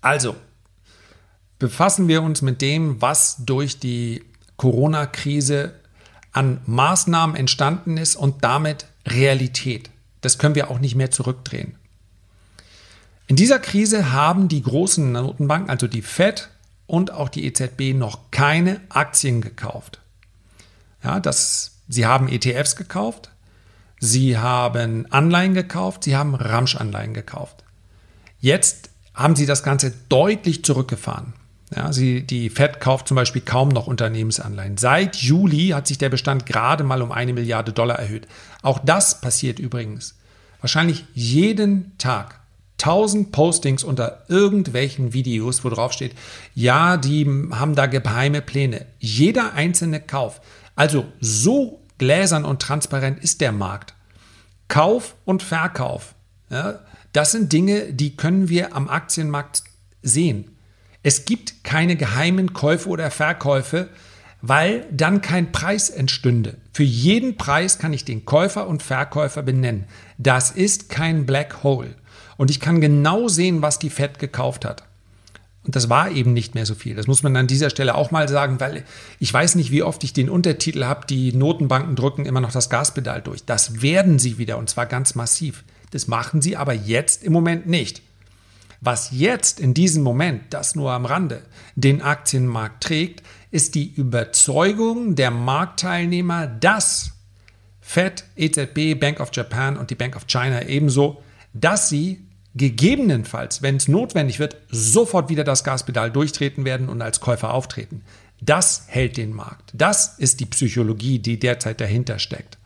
Also, 0.00 0.34
befassen 1.58 2.08
wir 2.08 2.22
uns 2.22 2.40
mit 2.40 2.62
dem, 2.62 3.02
was 3.02 3.44
durch 3.44 3.80
die 3.80 4.22
Corona-Krise 4.56 5.74
an 6.32 6.60
Maßnahmen 6.64 7.36
entstanden 7.36 7.98
ist 7.98 8.16
und 8.16 8.44
damit 8.44 8.86
Realität. 9.10 9.90
Das 10.20 10.38
können 10.38 10.54
wir 10.54 10.70
auch 10.70 10.78
nicht 10.78 10.94
mehr 10.94 11.10
zurückdrehen. 11.10 11.76
In 13.26 13.36
dieser 13.36 13.58
Krise 13.58 14.12
haben 14.12 14.48
die 14.48 14.62
großen 14.62 15.12
Notenbanken, 15.12 15.70
also 15.70 15.86
die 15.86 16.02
Fed 16.02 16.48
und 16.86 17.12
auch 17.12 17.28
die 17.28 17.44
EZB, 17.44 17.94
noch 17.94 18.30
keine 18.30 18.80
Aktien 18.88 19.40
gekauft. 19.40 20.00
Ja, 21.04 21.20
das, 21.20 21.76
sie 21.88 22.06
haben 22.06 22.28
ETFs 22.28 22.74
gekauft, 22.74 23.30
sie 24.00 24.38
haben 24.38 25.06
Anleihen 25.12 25.54
gekauft, 25.54 26.04
sie 26.04 26.16
haben 26.16 26.34
Ramschanleihen 26.34 27.12
gekauft. 27.12 27.64
Jetzt 28.40 28.90
haben 29.14 29.36
sie 29.36 29.46
das 29.46 29.62
Ganze 29.62 29.92
deutlich 30.08 30.64
zurückgefahren. 30.64 31.34
Ja, 31.74 31.92
sie, 31.92 32.22
die 32.22 32.48
Fed 32.48 32.80
kauft 32.80 33.08
zum 33.08 33.14
Beispiel 33.14 33.42
kaum 33.42 33.68
noch 33.68 33.86
Unternehmensanleihen. 33.86 34.78
Seit 34.78 35.16
Juli 35.16 35.68
hat 35.68 35.86
sich 35.86 35.98
der 35.98 36.08
Bestand 36.08 36.46
gerade 36.46 36.82
mal 36.82 37.02
um 37.02 37.12
eine 37.12 37.34
Milliarde 37.34 37.72
Dollar 37.72 37.98
erhöht. 37.98 38.26
Auch 38.62 38.78
das 38.78 39.20
passiert 39.20 39.58
übrigens. 39.58 40.16
Wahrscheinlich 40.60 41.04
jeden 41.14 41.96
Tag. 41.98 42.40
Tausend 42.78 43.32
Postings 43.32 43.84
unter 43.84 44.24
irgendwelchen 44.28 45.12
Videos, 45.12 45.64
wo 45.64 45.68
drauf 45.68 45.92
steht, 45.92 46.14
ja, 46.54 46.96
die 46.96 47.26
haben 47.50 47.74
da 47.74 47.86
geheime 47.86 48.40
Pläne. 48.40 48.86
Jeder 48.98 49.52
einzelne 49.54 50.00
Kauf. 50.00 50.40
Also 50.76 51.06
so 51.20 51.80
gläsern 51.98 52.44
und 52.44 52.62
transparent 52.62 53.22
ist 53.22 53.40
der 53.40 53.52
Markt. 53.52 53.94
Kauf 54.68 55.16
und 55.24 55.42
Verkauf. 55.42 56.14
Ja, 56.50 56.78
das 57.12 57.32
sind 57.32 57.52
Dinge, 57.52 57.92
die 57.92 58.16
können 58.16 58.48
wir 58.48 58.76
am 58.76 58.88
Aktienmarkt 58.88 59.64
sehen. 60.02 60.56
Es 61.08 61.24
gibt 61.24 61.64
keine 61.64 61.96
geheimen 61.96 62.52
Käufe 62.52 62.86
oder 62.86 63.10
Verkäufe, 63.10 63.88
weil 64.42 64.84
dann 64.92 65.22
kein 65.22 65.52
Preis 65.52 65.88
entstünde. 65.88 66.58
Für 66.74 66.82
jeden 66.82 67.38
Preis 67.38 67.78
kann 67.78 67.94
ich 67.94 68.04
den 68.04 68.26
Käufer 68.26 68.68
und 68.68 68.82
Verkäufer 68.82 69.42
benennen. 69.42 69.86
Das 70.18 70.50
ist 70.50 70.90
kein 70.90 71.24
Black 71.24 71.62
Hole. 71.62 71.94
Und 72.36 72.50
ich 72.50 72.60
kann 72.60 72.82
genau 72.82 73.26
sehen, 73.26 73.62
was 73.62 73.78
die 73.78 73.88
Fed 73.88 74.18
gekauft 74.18 74.66
hat. 74.66 74.84
Und 75.64 75.76
das 75.76 75.88
war 75.88 76.10
eben 76.10 76.34
nicht 76.34 76.54
mehr 76.54 76.66
so 76.66 76.74
viel. 76.74 76.94
Das 76.94 77.06
muss 77.06 77.22
man 77.22 77.34
an 77.38 77.46
dieser 77.46 77.70
Stelle 77.70 77.94
auch 77.94 78.10
mal 78.10 78.28
sagen, 78.28 78.60
weil 78.60 78.84
ich 79.18 79.32
weiß 79.32 79.54
nicht, 79.54 79.70
wie 79.70 79.82
oft 79.82 80.04
ich 80.04 80.12
den 80.12 80.28
Untertitel 80.28 80.84
habe, 80.84 81.06
die 81.06 81.32
Notenbanken 81.32 81.96
drücken 81.96 82.26
immer 82.26 82.42
noch 82.42 82.52
das 82.52 82.68
Gaspedal 82.68 83.22
durch. 83.22 83.46
Das 83.46 83.80
werden 83.80 84.18
sie 84.18 84.36
wieder 84.36 84.58
und 84.58 84.68
zwar 84.68 84.84
ganz 84.84 85.14
massiv. 85.14 85.64
Das 85.90 86.06
machen 86.06 86.42
sie 86.42 86.58
aber 86.58 86.74
jetzt 86.74 87.24
im 87.24 87.32
Moment 87.32 87.66
nicht. 87.66 88.02
Was 88.80 89.10
jetzt 89.10 89.58
in 89.58 89.74
diesem 89.74 90.02
Moment, 90.02 90.42
das 90.50 90.74
nur 90.74 90.92
am 90.92 91.04
Rande, 91.04 91.42
den 91.74 92.00
Aktienmarkt 92.00 92.84
trägt, 92.84 93.22
ist 93.50 93.74
die 93.74 93.92
Überzeugung 93.92 95.16
der 95.16 95.30
Marktteilnehmer, 95.30 96.46
dass 96.46 97.12
Fed, 97.80 98.24
EZB, 98.36 99.00
Bank 99.00 99.20
of 99.20 99.30
Japan 99.32 99.76
und 99.76 99.90
die 99.90 99.94
Bank 99.94 100.14
of 100.14 100.26
China 100.26 100.66
ebenso, 100.66 101.22
dass 101.54 101.88
sie 101.88 102.24
gegebenenfalls, 102.54 103.62
wenn 103.62 103.76
es 103.76 103.88
notwendig 103.88 104.38
wird, 104.38 104.56
sofort 104.70 105.28
wieder 105.28 105.44
das 105.44 105.64
Gaspedal 105.64 106.10
durchtreten 106.10 106.64
werden 106.64 106.88
und 106.88 107.00
als 107.02 107.20
Käufer 107.20 107.54
auftreten. 107.54 108.02
Das 108.40 108.84
hält 108.88 109.16
den 109.16 109.32
Markt. 109.32 109.70
Das 109.72 110.18
ist 110.18 110.40
die 110.40 110.46
Psychologie, 110.46 111.18
die 111.18 111.38
derzeit 111.38 111.80
dahinter 111.80 112.18
steckt. 112.18 112.58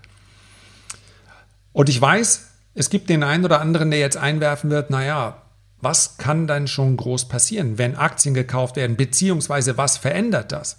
Und 1.72 1.88
ich 1.88 2.00
weiß, 2.00 2.48
es 2.74 2.90
gibt 2.90 3.08
den 3.08 3.22
einen 3.22 3.44
oder 3.44 3.60
anderen, 3.60 3.90
der 3.90 4.00
jetzt 4.00 4.16
einwerfen 4.16 4.70
wird, 4.70 4.90
naja, 4.90 5.41
was 5.82 6.16
kann 6.16 6.46
dann 6.46 6.68
schon 6.68 6.96
groß 6.96 7.28
passieren, 7.28 7.76
wenn 7.76 7.96
Aktien 7.96 8.34
gekauft 8.34 8.76
werden, 8.76 8.96
beziehungsweise 8.96 9.76
was 9.76 9.98
verändert 9.98 10.52
das? 10.52 10.78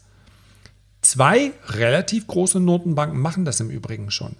Zwei 1.01 1.51
relativ 1.67 2.25
große 2.25 2.61
Notenbanken 2.61 3.19
machen 3.19 3.43
das 3.43 3.59
im 3.59 3.69
Übrigen 3.69 4.09
schon. 4.09 4.37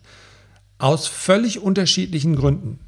Aus 0.78 1.08
völlig 1.08 1.60
unterschiedlichen 1.60 2.38
Gründen. 2.38 2.80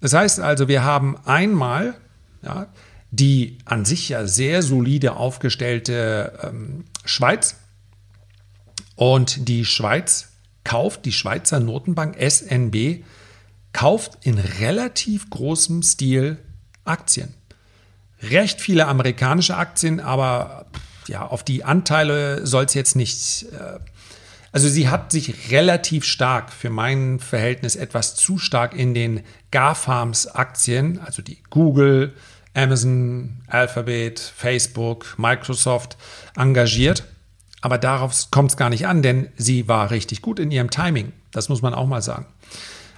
Das 0.00 0.12
heißt 0.12 0.40
also, 0.40 0.66
wir 0.66 0.82
haben 0.82 1.16
einmal 1.24 1.94
ja, 2.42 2.66
die 3.12 3.58
an 3.64 3.84
sich 3.84 4.08
ja 4.08 4.26
sehr 4.26 4.62
solide 4.62 5.14
aufgestellte 5.16 6.38
ähm, 6.42 6.84
Schweiz. 7.04 7.56
Und 8.96 9.48
die 9.48 9.64
Schweiz 9.64 10.32
kauft, 10.64 11.04
die 11.04 11.12
Schweizer 11.12 11.60
Notenbank 11.60 12.16
SNB 12.20 13.04
kauft 13.72 14.18
in 14.22 14.38
relativ 14.38 15.30
großem 15.30 15.82
Stil 15.84 16.38
Aktien. 16.86 17.34
Recht 18.22 18.60
viele 18.60 18.86
amerikanische 18.86 19.56
Aktien, 19.56 20.00
aber 20.00 20.66
ja, 21.06 21.26
auf 21.26 21.44
die 21.44 21.64
Anteile 21.64 22.46
soll 22.46 22.64
es 22.64 22.74
jetzt 22.74 22.96
nicht. 22.96 23.44
Äh, 23.52 23.78
also 24.52 24.68
sie 24.68 24.88
hat 24.88 25.12
sich 25.12 25.50
relativ 25.50 26.04
stark, 26.04 26.50
für 26.50 26.70
mein 26.70 27.20
Verhältnis 27.20 27.76
etwas 27.76 28.14
zu 28.14 28.38
stark 28.38 28.74
in 28.74 28.94
den 28.94 29.22
GAFAMS-Aktien, 29.50 30.98
also 30.98 31.20
die 31.20 31.42
Google, 31.50 32.14
Amazon, 32.54 33.42
Alphabet, 33.48 34.18
Facebook, 34.18 35.18
Microsoft, 35.18 35.98
engagiert. 36.36 37.04
Aber 37.60 37.76
darauf 37.76 38.30
kommt 38.30 38.52
es 38.52 38.56
gar 38.56 38.70
nicht 38.70 38.86
an, 38.86 39.02
denn 39.02 39.28
sie 39.36 39.68
war 39.68 39.90
richtig 39.90 40.22
gut 40.22 40.38
in 40.38 40.50
ihrem 40.50 40.70
Timing. 40.70 41.12
Das 41.32 41.48
muss 41.48 41.62
man 41.62 41.74
auch 41.74 41.86
mal 41.86 42.00
sagen. 42.00 42.26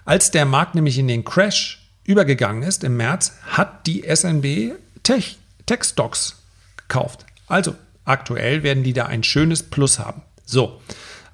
Als 0.05 0.31
der 0.31 0.45
Markt 0.45 0.75
nämlich 0.75 0.99
in 0.99 1.09
den 1.09 1.25
Crash 1.25 1.88
übergegangen 2.09 2.63
ist 2.63 2.85
im 2.85 2.97
März, 2.97 3.37
hat 3.47 3.87
die 3.87 4.03
SNB 4.03 4.73
Tech, 5.03 5.39
Tech 5.67 5.85
Stocks 5.85 6.43
gekauft. 6.77 7.27
Also 7.47 7.75
aktuell 8.05 8.63
werden 8.63 8.83
die 8.83 8.95
da 8.95 9.07
ein 9.07 9.23
schönes 9.23 9.63
Plus 9.63 9.99
haben. 9.99 10.23
So, 10.47 10.81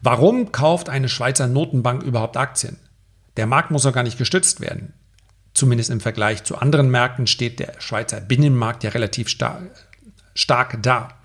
warum 0.03 0.51
kauft 0.51 0.89
eine 0.89 1.09
Schweizer 1.09 1.47
Notenbank 1.47 2.03
überhaupt 2.03 2.37
Aktien? 2.37 2.79
Der 3.37 3.47
Markt 3.47 3.71
muss 3.71 3.85
doch 3.85 3.93
gar 3.93 4.03
nicht 4.03 4.19
gestützt 4.19 4.61
werden. 4.61 4.93
Zumindest 5.55 5.91
im 5.91 6.01
Vergleich 6.01 6.43
zu 6.43 6.59
anderen 6.59 6.91
Märkten 6.91 7.29
steht 7.29 7.61
der 7.61 7.75
Schweizer 7.79 8.21
Binnenmarkt 8.21 8.83
ja 8.83 8.91
relativ 8.91 9.29
star 9.29 9.63
stark 10.35 10.83
da. 10.83 11.17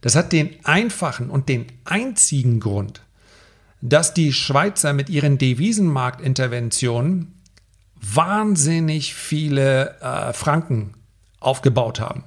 Das 0.00 0.16
hat 0.16 0.32
den 0.32 0.56
einfachen 0.64 1.30
und 1.30 1.48
den 1.48 1.66
einzigen 1.84 2.58
Grund, 2.58 3.02
dass 3.80 4.12
die 4.12 4.32
Schweizer 4.32 4.92
mit 4.92 5.08
ihren 5.08 5.38
Devisenmarktinterventionen 5.38 7.41
wahnsinnig 8.02 9.14
viele 9.14 9.96
äh, 10.00 10.32
Franken 10.32 10.94
aufgebaut 11.40 12.00
haben. 12.00 12.24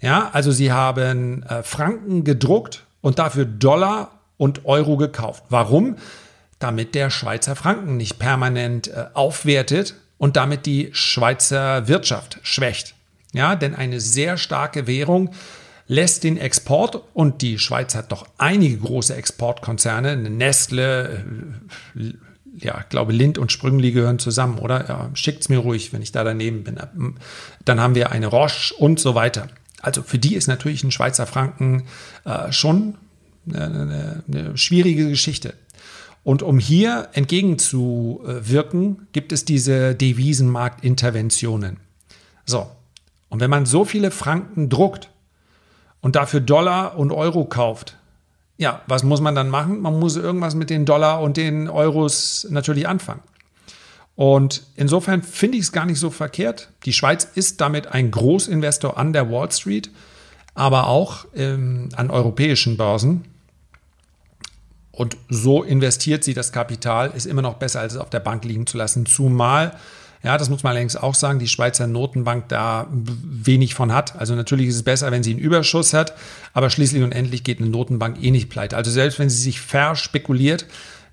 Ja, 0.00 0.30
also 0.32 0.52
sie 0.52 0.72
haben 0.72 1.42
äh, 1.44 1.62
Franken 1.62 2.24
gedruckt 2.24 2.84
und 3.00 3.18
dafür 3.18 3.44
Dollar 3.44 4.20
und 4.36 4.64
Euro 4.64 4.96
gekauft. 4.96 5.44
Warum? 5.48 5.96
Damit 6.58 6.94
der 6.94 7.10
Schweizer 7.10 7.56
Franken 7.56 7.96
nicht 7.96 8.18
permanent 8.18 8.88
äh, 8.88 9.06
aufwertet 9.14 9.94
und 10.18 10.36
damit 10.36 10.66
die 10.66 10.90
Schweizer 10.92 11.88
Wirtschaft 11.88 12.38
schwächt. 12.42 12.94
Ja, 13.32 13.56
denn 13.56 13.74
eine 13.74 14.00
sehr 14.00 14.36
starke 14.36 14.86
Währung 14.86 15.30
lässt 15.86 16.24
den 16.24 16.38
Export 16.38 17.02
und 17.12 17.42
die 17.42 17.58
Schweiz 17.58 17.94
hat 17.94 18.12
doch 18.12 18.26
einige 18.38 18.78
große 18.78 19.14
Exportkonzerne, 19.14 20.16
Nestle, 20.16 21.24
äh, 21.94 22.12
ja, 22.56 22.78
ich 22.80 22.88
glaube, 22.88 23.12
Lind 23.12 23.38
und 23.38 23.52
Sprüngli 23.52 23.92
gehören 23.92 24.18
zusammen, 24.18 24.58
oder? 24.58 24.88
Ja, 24.88 25.10
schickt's 25.14 25.48
mir 25.48 25.58
ruhig, 25.58 25.92
wenn 25.92 26.02
ich 26.02 26.12
da 26.12 26.24
daneben 26.24 26.64
bin. 26.64 26.78
Dann 27.64 27.80
haben 27.80 27.94
wir 27.94 28.12
eine 28.12 28.26
Roche 28.26 28.74
und 28.74 29.00
so 29.00 29.14
weiter. 29.14 29.48
Also 29.82 30.02
für 30.02 30.18
die 30.18 30.34
ist 30.34 30.46
natürlich 30.46 30.84
ein 30.84 30.90
Schweizer 30.90 31.26
Franken 31.26 31.84
äh, 32.24 32.52
schon 32.52 32.94
eine, 33.52 34.22
eine 34.26 34.56
schwierige 34.56 35.08
Geschichte. 35.08 35.54
Und 36.22 36.42
um 36.42 36.58
hier 36.58 37.08
entgegenzuwirken, 37.12 39.08
gibt 39.12 39.32
es 39.32 39.44
diese 39.44 39.94
Devisenmarktinterventionen. 39.94 41.78
So, 42.46 42.70
und 43.28 43.40
wenn 43.40 43.50
man 43.50 43.66
so 43.66 43.84
viele 43.84 44.10
Franken 44.10 44.70
druckt 44.70 45.10
und 46.00 46.16
dafür 46.16 46.40
Dollar 46.40 46.96
und 46.96 47.12
Euro 47.12 47.44
kauft, 47.44 47.98
ja, 48.56 48.82
was 48.86 49.02
muss 49.02 49.20
man 49.20 49.34
dann 49.34 49.50
machen? 49.50 49.80
Man 49.80 49.98
muss 49.98 50.16
irgendwas 50.16 50.54
mit 50.54 50.70
den 50.70 50.84
Dollar 50.84 51.20
und 51.20 51.36
den 51.36 51.68
Euros 51.68 52.46
natürlich 52.50 52.86
anfangen. 52.86 53.20
Und 54.16 54.62
insofern 54.76 55.22
finde 55.22 55.58
ich 55.58 55.64
es 55.64 55.72
gar 55.72 55.86
nicht 55.86 55.98
so 55.98 56.10
verkehrt. 56.10 56.70
Die 56.84 56.92
Schweiz 56.92 57.24
ist 57.34 57.60
damit 57.60 57.88
ein 57.88 58.10
Großinvestor 58.12 58.96
an 58.96 59.12
der 59.12 59.30
Wall 59.30 59.50
Street, 59.50 59.90
aber 60.54 60.86
auch 60.86 61.26
ähm, 61.34 61.88
an 61.96 62.10
europäischen 62.10 62.76
Börsen. 62.76 63.24
Und 64.92 65.16
so 65.28 65.64
investiert 65.64 66.22
sie 66.22 66.34
das 66.34 66.52
Kapital, 66.52 67.10
ist 67.16 67.26
immer 67.26 67.42
noch 67.42 67.54
besser, 67.54 67.80
als 67.80 67.94
es 67.94 67.98
auf 67.98 68.10
der 68.10 68.20
Bank 68.20 68.44
liegen 68.44 68.68
zu 68.68 68.78
lassen. 68.78 69.06
Zumal 69.06 69.76
ja, 70.24 70.38
das 70.38 70.48
muss 70.48 70.62
man 70.62 70.70
allerdings 70.70 70.96
auch 70.96 71.14
sagen, 71.14 71.38
die 71.38 71.48
Schweizer 71.48 71.86
Notenbank 71.86 72.48
da 72.48 72.88
wenig 72.90 73.74
von 73.74 73.92
hat. 73.92 74.16
Also 74.16 74.34
natürlich 74.34 74.68
ist 74.68 74.76
es 74.76 74.82
besser, 74.82 75.12
wenn 75.12 75.22
sie 75.22 75.32
einen 75.32 75.38
Überschuss 75.38 75.92
hat, 75.92 76.14
aber 76.54 76.70
schließlich 76.70 77.02
und 77.02 77.12
endlich 77.12 77.44
geht 77.44 77.60
eine 77.60 77.68
Notenbank 77.68 78.22
eh 78.22 78.30
nicht 78.30 78.48
pleite. 78.48 78.74
Also 78.76 78.90
selbst 78.90 79.18
wenn 79.18 79.28
sie 79.28 79.40
sich 79.40 79.60
verspekuliert, 79.60 80.64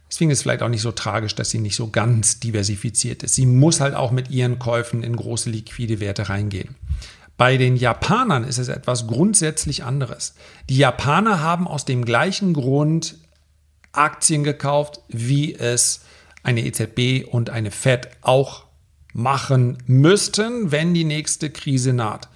deswegen 0.09 0.31
ist 0.31 0.37
es 0.37 0.43
vielleicht 0.43 0.63
auch 0.63 0.69
nicht 0.69 0.81
so 0.81 0.93
tragisch, 0.93 1.35
dass 1.35 1.49
sie 1.49 1.59
nicht 1.59 1.75
so 1.75 1.89
ganz 1.89 2.39
diversifiziert 2.39 3.23
ist. 3.23 3.35
Sie 3.35 3.45
muss 3.45 3.81
halt 3.81 3.95
auch 3.95 4.11
mit 4.11 4.29
ihren 4.29 4.59
Käufen 4.59 5.03
in 5.03 5.17
große 5.17 5.49
liquide 5.49 5.99
Werte 5.99 6.29
reingehen. 6.29 6.75
Bei 7.35 7.57
den 7.57 7.75
Japanern 7.75 8.45
ist 8.45 8.59
es 8.59 8.69
etwas 8.69 9.07
grundsätzlich 9.07 9.83
anderes. 9.83 10.35
Die 10.69 10.77
Japaner 10.77 11.41
haben 11.41 11.67
aus 11.67 11.83
dem 11.83 12.05
gleichen 12.05 12.53
Grund 12.53 13.15
Aktien 13.91 14.45
gekauft, 14.45 15.01
wie 15.09 15.53
es 15.53 16.01
eine 16.43 16.63
EZB 16.63 17.27
und 17.29 17.49
eine 17.49 17.71
Fed 17.71 18.07
auch 18.21 18.70
machen 19.13 19.77
müssten, 19.85 20.71
wenn 20.71 20.93
die 20.93 21.03
nächste 21.03 21.49
Krise 21.49 21.93
naht. 21.93 22.29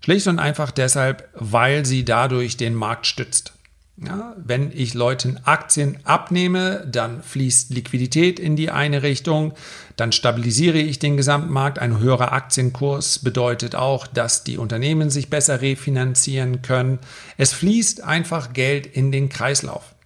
Schlicht 0.00 0.26
und 0.26 0.38
einfach 0.38 0.70
deshalb, 0.70 1.28
weil 1.34 1.84
sie 1.84 2.04
dadurch 2.04 2.56
den 2.56 2.74
Markt 2.74 3.06
stützt. 3.06 3.52
Ja, 4.00 4.36
wenn 4.36 4.70
ich 4.70 4.94
Leuten 4.94 5.40
Aktien 5.42 5.98
abnehme, 6.04 6.86
dann 6.88 7.20
fließt 7.20 7.70
Liquidität 7.70 8.38
in 8.38 8.54
die 8.54 8.70
eine 8.70 9.02
Richtung, 9.02 9.54
dann 9.96 10.12
stabilisiere 10.12 10.78
ich 10.78 11.00
den 11.00 11.16
Gesamtmarkt. 11.16 11.80
Ein 11.80 11.98
höherer 11.98 12.30
Aktienkurs 12.30 13.18
bedeutet 13.18 13.74
auch, 13.74 14.06
dass 14.06 14.44
die 14.44 14.56
Unternehmen 14.56 15.10
sich 15.10 15.30
besser 15.30 15.62
refinanzieren 15.62 16.62
können. 16.62 17.00
Es 17.38 17.52
fließt 17.52 18.04
einfach 18.04 18.52
Geld 18.52 18.86
in 18.86 19.10
den 19.10 19.28
Kreislauf. 19.28 19.96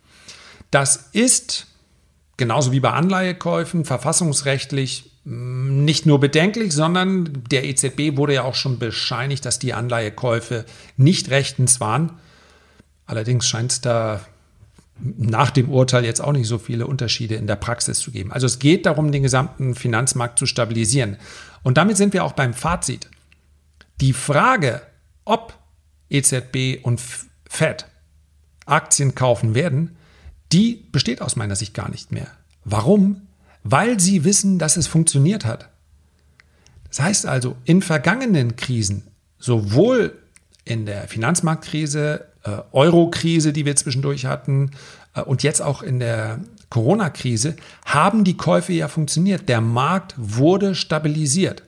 Das 0.71 1.11
ist 1.13 1.67
genauso 2.39 2.73
wie 2.73 2.81
bei 2.81 2.93
Anleihekäufen 2.93 3.85
verfassungsrechtlich 3.85 5.12
nicht 5.25 6.05
nur 6.05 6.19
bedenklich, 6.19 6.73
sondern 6.73 7.45
der 7.51 7.65
EZB 7.65 8.17
wurde 8.17 8.35
ja 8.35 8.43
auch 8.43 8.57
schon 8.57 8.79
bescheinigt, 8.79 9.45
dass 9.45 9.59
die 9.59 9.73
Anleihekäufe 9.73 10.65
nicht 10.97 11.31
rechtens 11.31 11.81
waren. 11.81 12.13
Allerdings 13.07 13.47
scheint 13.47 13.73
es 13.73 13.81
da 13.81 14.21
nach 15.01 15.51
dem 15.51 15.71
Urteil 15.71 16.05
jetzt 16.05 16.21
auch 16.21 16.33
nicht 16.33 16.47
so 16.47 16.59
viele 16.59 16.87
Unterschiede 16.87 17.35
in 17.37 17.47
der 17.47 17.57
Praxis 17.57 17.99
zu 17.99 18.11
geben. 18.11 18.33
Also 18.33 18.47
es 18.47 18.59
geht 18.59 18.87
darum, 18.87 19.13
den 19.13 19.23
gesamten 19.23 19.75
Finanzmarkt 19.75 20.39
zu 20.39 20.47
stabilisieren. 20.47 21.17
Und 21.63 21.79
damit 21.79 21.97
sind 21.97 22.13
wir 22.13 22.25
auch 22.25 22.33
beim 22.33 22.55
Fazit. 22.55 23.09
Die 24.01 24.13
Frage, 24.13 24.83
ob 25.25 25.55
EZB 26.11 26.85
und 26.85 27.01
Fed 27.49 27.87
Aktien 28.67 29.15
kaufen 29.15 29.55
werden, 29.55 29.97
die 30.53 30.87
besteht 30.93 31.23
aus 31.23 31.37
meiner 31.37 31.57
Sicht 31.57 31.75
gar 31.75 31.91
nicht 31.91 32.13
mehr. 32.13 32.29
Warum? 32.65 33.23
Weil 33.65 34.01
sie 34.01 34.25
wissen, 34.25 34.59
dass 34.59 34.77
es 34.77 34.87
funktioniert 34.87 35.45
hat. 35.45 35.69
Das 36.89 37.01
heißt 37.01 37.27
also, 37.27 37.57
in 37.65 37.81
vergangenen 37.83 38.57
Krisen, 38.57 39.05
sowohl 39.39 40.19
in 40.65 40.87
der 40.87 41.09
Finanzmarktkrise, 41.09 42.27
äh, 42.45 42.59
Euro-Krise, 42.73 43.53
die 43.53 43.65
wir 43.65 43.77
zwischendurch 43.77 44.27
hatten, 44.27 44.73
äh, 45.15 45.23
und 45.23 45.43
jetzt 45.43 45.63
auch 45.63 45.83
in 45.83 46.01
der 46.01 46.41
Corona-Krise, 46.71 47.57
haben 47.85 48.25
die 48.25 48.37
Käufe 48.37 48.73
ja 48.73 48.89
funktioniert. 48.89 49.49
Der 49.49 49.61
Markt 49.61 50.15
wurde 50.17 50.75
stabilisiert. 50.75 51.63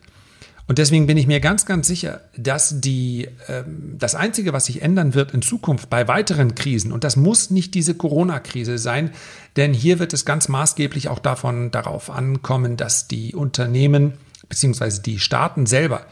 Und 0.66 0.78
deswegen 0.78 1.06
bin 1.06 1.18
ich 1.18 1.26
mir 1.26 1.40
ganz, 1.40 1.66
ganz 1.66 1.86
sicher, 1.86 2.22
dass 2.36 2.80
die, 2.80 3.28
ähm, 3.48 3.96
das 3.98 4.14
Einzige, 4.14 4.52
was 4.52 4.66
sich 4.66 4.80
ändern 4.80 5.14
wird 5.14 5.32
in 5.34 5.42
Zukunft 5.42 5.90
bei 5.90 6.08
weiteren 6.08 6.54
Krisen, 6.54 6.90
und 6.90 7.04
das 7.04 7.16
muss 7.16 7.50
nicht 7.50 7.74
diese 7.74 7.94
Corona-Krise 7.94 8.78
sein, 8.78 9.10
denn 9.56 9.74
hier 9.74 9.98
wird 9.98 10.12
es 10.14 10.24
ganz 10.24 10.48
maßgeblich 10.48 11.08
auch 11.08 11.18
davon 11.18 11.70
darauf 11.70 12.10
ankommen, 12.10 12.76
dass 12.76 13.08
die 13.08 13.34
Unternehmen 13.34 14.14
bzw. 14.48 15.02
die 15.02 15.18
Staaten 15.18 15.66
selber 15.66 16.06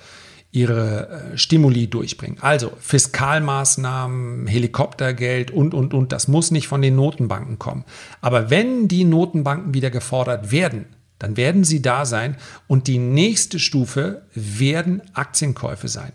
ihre 0.52 1.32
äh, 1.32 1.38
Stimuli 1.38 1.88
durchbringen. 1.88 2.36
Also 2.42 2.72
Fiskalmaßnahmen, 2.78 4.46
Helikoptergeld 4.46 5.50
und, 5.50 5.72
und, 5.72 5.94
und, 5.94 6.12
das 6.12 6.28
muss 6.28 6.50
nicht 6.50 6.68
von 6.68 6.82
den 6.82 6.94
Notenbanken 6.94 7.58
kommen. 7.58 7.84
Aber 8.20 8.50
wenn 8.50 8.86
die 8.86 9.04
Notenbanken 9.04 9.72
wieder 9.72 9.90
gefordert 9.90 10.52
werden, 10.52 10.84
dann 11.22 11.36
werden 11.36 11.62
sie 11.62 11.80
da 11.80 12.04
sein 12.04 12.36
und 12.66 12.88
die 12.88 12.98
nächste 12.98 13.60
Stufe 13.60 14.22
werden 14.34 15.02
Aktienkäufe 15.14 15.86
sein. 15.86 16.12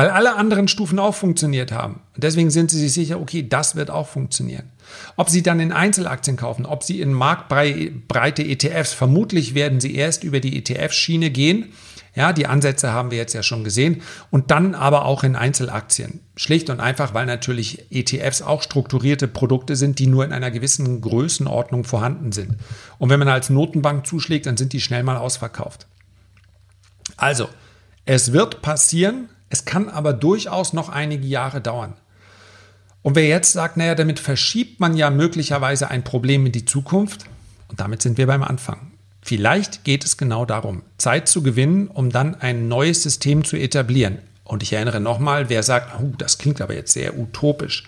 Weil 0.00 0.10
alle 0.10 0.36
anderen 0.36 0.66
Stufen 0.66 0.98
auch 0.98 1.14
funktioniert 1.14 1.72
haben. 1.72 2.00
Und 2.14 2.24
deswegen 2.24 2.50
sind 2.50 2.70
sie 2.70 2.78
sich 2.78 2.92
sicher, 2.92 3.20
okay, 3.20 3.46
das 3.46 3.76
wird 3.76 3.90
auch 3.90 4.08
funktionieren. 4.08 4.70
Ob 5.16 5.28
sie 5.28 5.42
dann 5.42 5.60
in 5.60 5.72
Einzelaktien 5.72 6.36
kaufen, 6.36 6.64
ob 6.64 6.82
sie 6.82 7.00
in 7.00 7.12
marktbreite 7.12 8.42
ETFs, 8.42 8.92
vermutlich 8.92 9.54
werden 9.54 9.80
sie 9.80 9.94
erst 9.94 10.24
über 10.24 10.40
die 10.40 10.56
ETF-Schiene 10.56 11.30
gehen 11.30 11.72
ja, 12.14 12.32
die 12.32 12.46
Ansätze 12.46 12.92
haben 12.92 13.10
wir 13.10 13.18
jetzt 13.18 13.34
ja 13.34 13.42
schon 13.42 13.64
gesehen. 13.64 14.02
Und 14.30 14.50
dann 14.50 14.74
aber 14.74 15.04
auch 15.04 15.22
in 15.22 15.36
Einzelaktien. 15.36 16.20
Schlicht 16.36 16.70
und 16.70 16.80
einfach, 16.80 17.14
weil 17.14 17.26
natürlich 17.26 17.86
ETFs 17.90 18.42
auch 18.42 18.62
strukturierte 18.62 19.28
Produkte 19.28 19.76
sind, 19.76 19.98
die 19.98 20.06
nur 20.06 20.24
in 20.24 20.32
einer 20.32 20.50
gewissen 20.50 21.00
Größenordnung 21.00 21.84
vorhanden 21.84 22.32
sind. 22.32 22.56
Und 22.98 23.10
wenn 23.10 23.18
man 23.18 23.28
als 23.28 23.50
Notenbank 23.50 24.06
zuschlägt, 24.06 24.46
dann 24.46 24.56
sind 24.56 24.72
die 24.72 24.80
schnell 24.80 25.02
mal 25.02 25.16
ausverkauft. 25.16 25.86
Also, 27.16 27.48
es 28.06 28.32
wird 28.32 28.62
passieren, 28.62 29.28
es 29.50 29.64
kann 29.64 29.88
aber 29.88 30.12
durchaus 30.12 30.72
noch 30.72 30.88
einige 30.88 31.26
Jahre 31.26 31.60
dauern. 31.60 31.94
Und 33.02 33.16
wer 33.16 33.26
jetzt 33.26 33.52
sagt, 33.52 33.76
naja, 33.76 33.94
damit 33.94 34.18
verschiebt 34.18 34.80
man 34.80 34.96
ja 34.96 35.10
möglicherweise 35.10 35.90
ein 35.90 36.04
Problem 36.04 36.46
in 36.46 36.52
die 36.52 36.64
Zukunft, 36.64 37.26
und 37.68 37.80
damit 37.80 38.02
sind 38.02 38.18
wir 38.18 38.26
beim 38.26 38.42
Anfang. 38.42 38.92
Vielleicht 39.22 39.84
geht 39.84 40.04
es 40.04 40.16
genau 40.16 40.44
darum, 40.44 40.82
Zeit 40.98 41.28
zu 41.28 41.42
gewinnen, 41.42 41.88
um 41.88 42.10
dann 42.10 42.34
ein 42.34 42.68
neues 42.68 43.02
System 43.02 43.44
zu 43.44 43.56
etablieren. 43.56 44.18
Und 44.44 44.62
ich 44.62 44.72
erinnere 44.72 45.00
nochmal, 45.00 45.48
wer 45.48 45.62
sagt, 45.62 46.00
oh, 46.00 46.12
das 46.18 46.38
klingt 46.38 46.60
aber 46.60 46.74
jetzt 46.74 46.92
sehr 46.92 47.18
utopisch. 47.18 47.84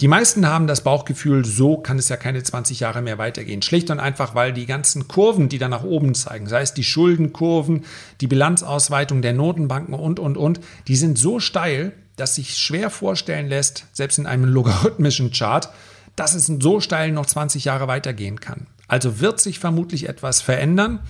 Die 0.00 0.06
meisten 0.06 0.46
haben 0.46 0.68
das 0.68 0.82
Bauchgefühl, 0.82 1.44
so 1.44 1.76
kann 1.76 1.98
es 1.98 2.08
ja 2.08 2.16
keine 2.16 2.40
20 2.40 2.78
Jahre 2.78 3.02
mehr 3.02 3.18
weitergehen. 3.18 3.62
Schlicht 3.62 3.90
und 3.90 3.98
einfach, 3.98 4.36
weil 4.36 4.52
die 4.52 4.66
ganzen 4.66 5.08
Kurven, 5.08 5.48
die 5.48 5.58
da 5.58 5.68
nach 5.68 5.82
oben 5.82 6.14
zeigen, 6.14 6.46
sei 6.46 6.62
es 6.62 6.72
die 6.72 6.84
Schuldenkurven, 6.84 7.84
die 8.20 8.28
Bilanzausweitung 8.28 9.22
der 9.22 9.32
Notenbanken 9.32 9.94
und, 9.94 10.20
und, 10.20 10.36
und, 10.36 10.60
die 10.86 10.94
sind 10.94 11.18
so 11.18 11.40
steil, 11.40 11.92
dass 12.14 12.36
sich 12.36 12.56
schwer 12.58 12.90
vorstellen 12.90 13.48
lässt, 13.48 13.86
selbst 13.92 14.18
in 14.18 14.26
einem 14.26 14.44
logarithmischen 14.52 15.32
Chart, 15.32 15.68
dass 16.14 16.34
es 16.34 16.46
so 16.46 16.80
steil 16.80 17.10
noch 17.10 17.26
20 17.26 17.64
Jahre 17.64 17.88
weitergehen 17.88 18.38
kann. 18.38 18.68
Also 18.86 19.18
wird 19.18 19.40
sich 19.40 19.58
vermutlich 19.58 20.08
etwas 20.08 20.40
verändern 20.40 21.00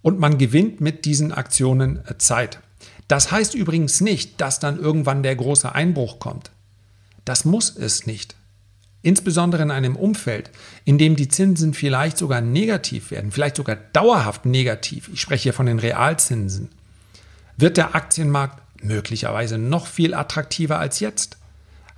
und 0.00 0.18
man 0.18 0.38
gewinnt 0.38 0.80
mit 0.80 1.04
diesen 1.04 1.32
Aktionen 1.32 2.00
äh, 2.06 2.16
Zeit. 2.16 2.60
Das 3.08 3.30
heißt 3.30 3.54
übrigens 3.54 4.00
nicht, 4.00 4.40
dass 4.40 4.58
dann 4.58 4.78
irgendwann 4.78 5.22
der 5.22 5.36
große 5.36 5.74
Einbruch 5.74 6.18
kommt. 6.18 6.50
Das 7.26 7.44
muss 7.44 7.76
es 7.76 8.06
nicht. 8.06 8.34
Insbesondere 9.02 9.62
in 9.62 9.70
einem 9.70 9.94
Umfeld, 9.94 10.50
in 10.86 10.96
dem 10.96 11.14
die 11.14 11.28
Zinsen 11.28 11.74
vielleicht 11.74 12.16
sogar 12.16 12.40
negativ 12.40 13.10
werden, 13.10 13.30
vielleicht 13.30 13.56
sogar 13.56 13.76
dauerhaft 13.76 14.46
negativ, 14.46 15.10
ich 15.12 15.20
spreche 15.20 15.44
hier 15.44 15.52
von 15.52 15.66
den 15.66 15.78
Realzinsen, 15.78 16.70
wird 17.58 17.76
der 17.76 17.94
Aktienmarkt 17.94 18.62
möglicherweise 18.82 19.58
noch 19.58 19.86
viel 19.86 20.14
attraktiver 20.14 20.78
als 20.78 21.00
jetzt 21.00 21.36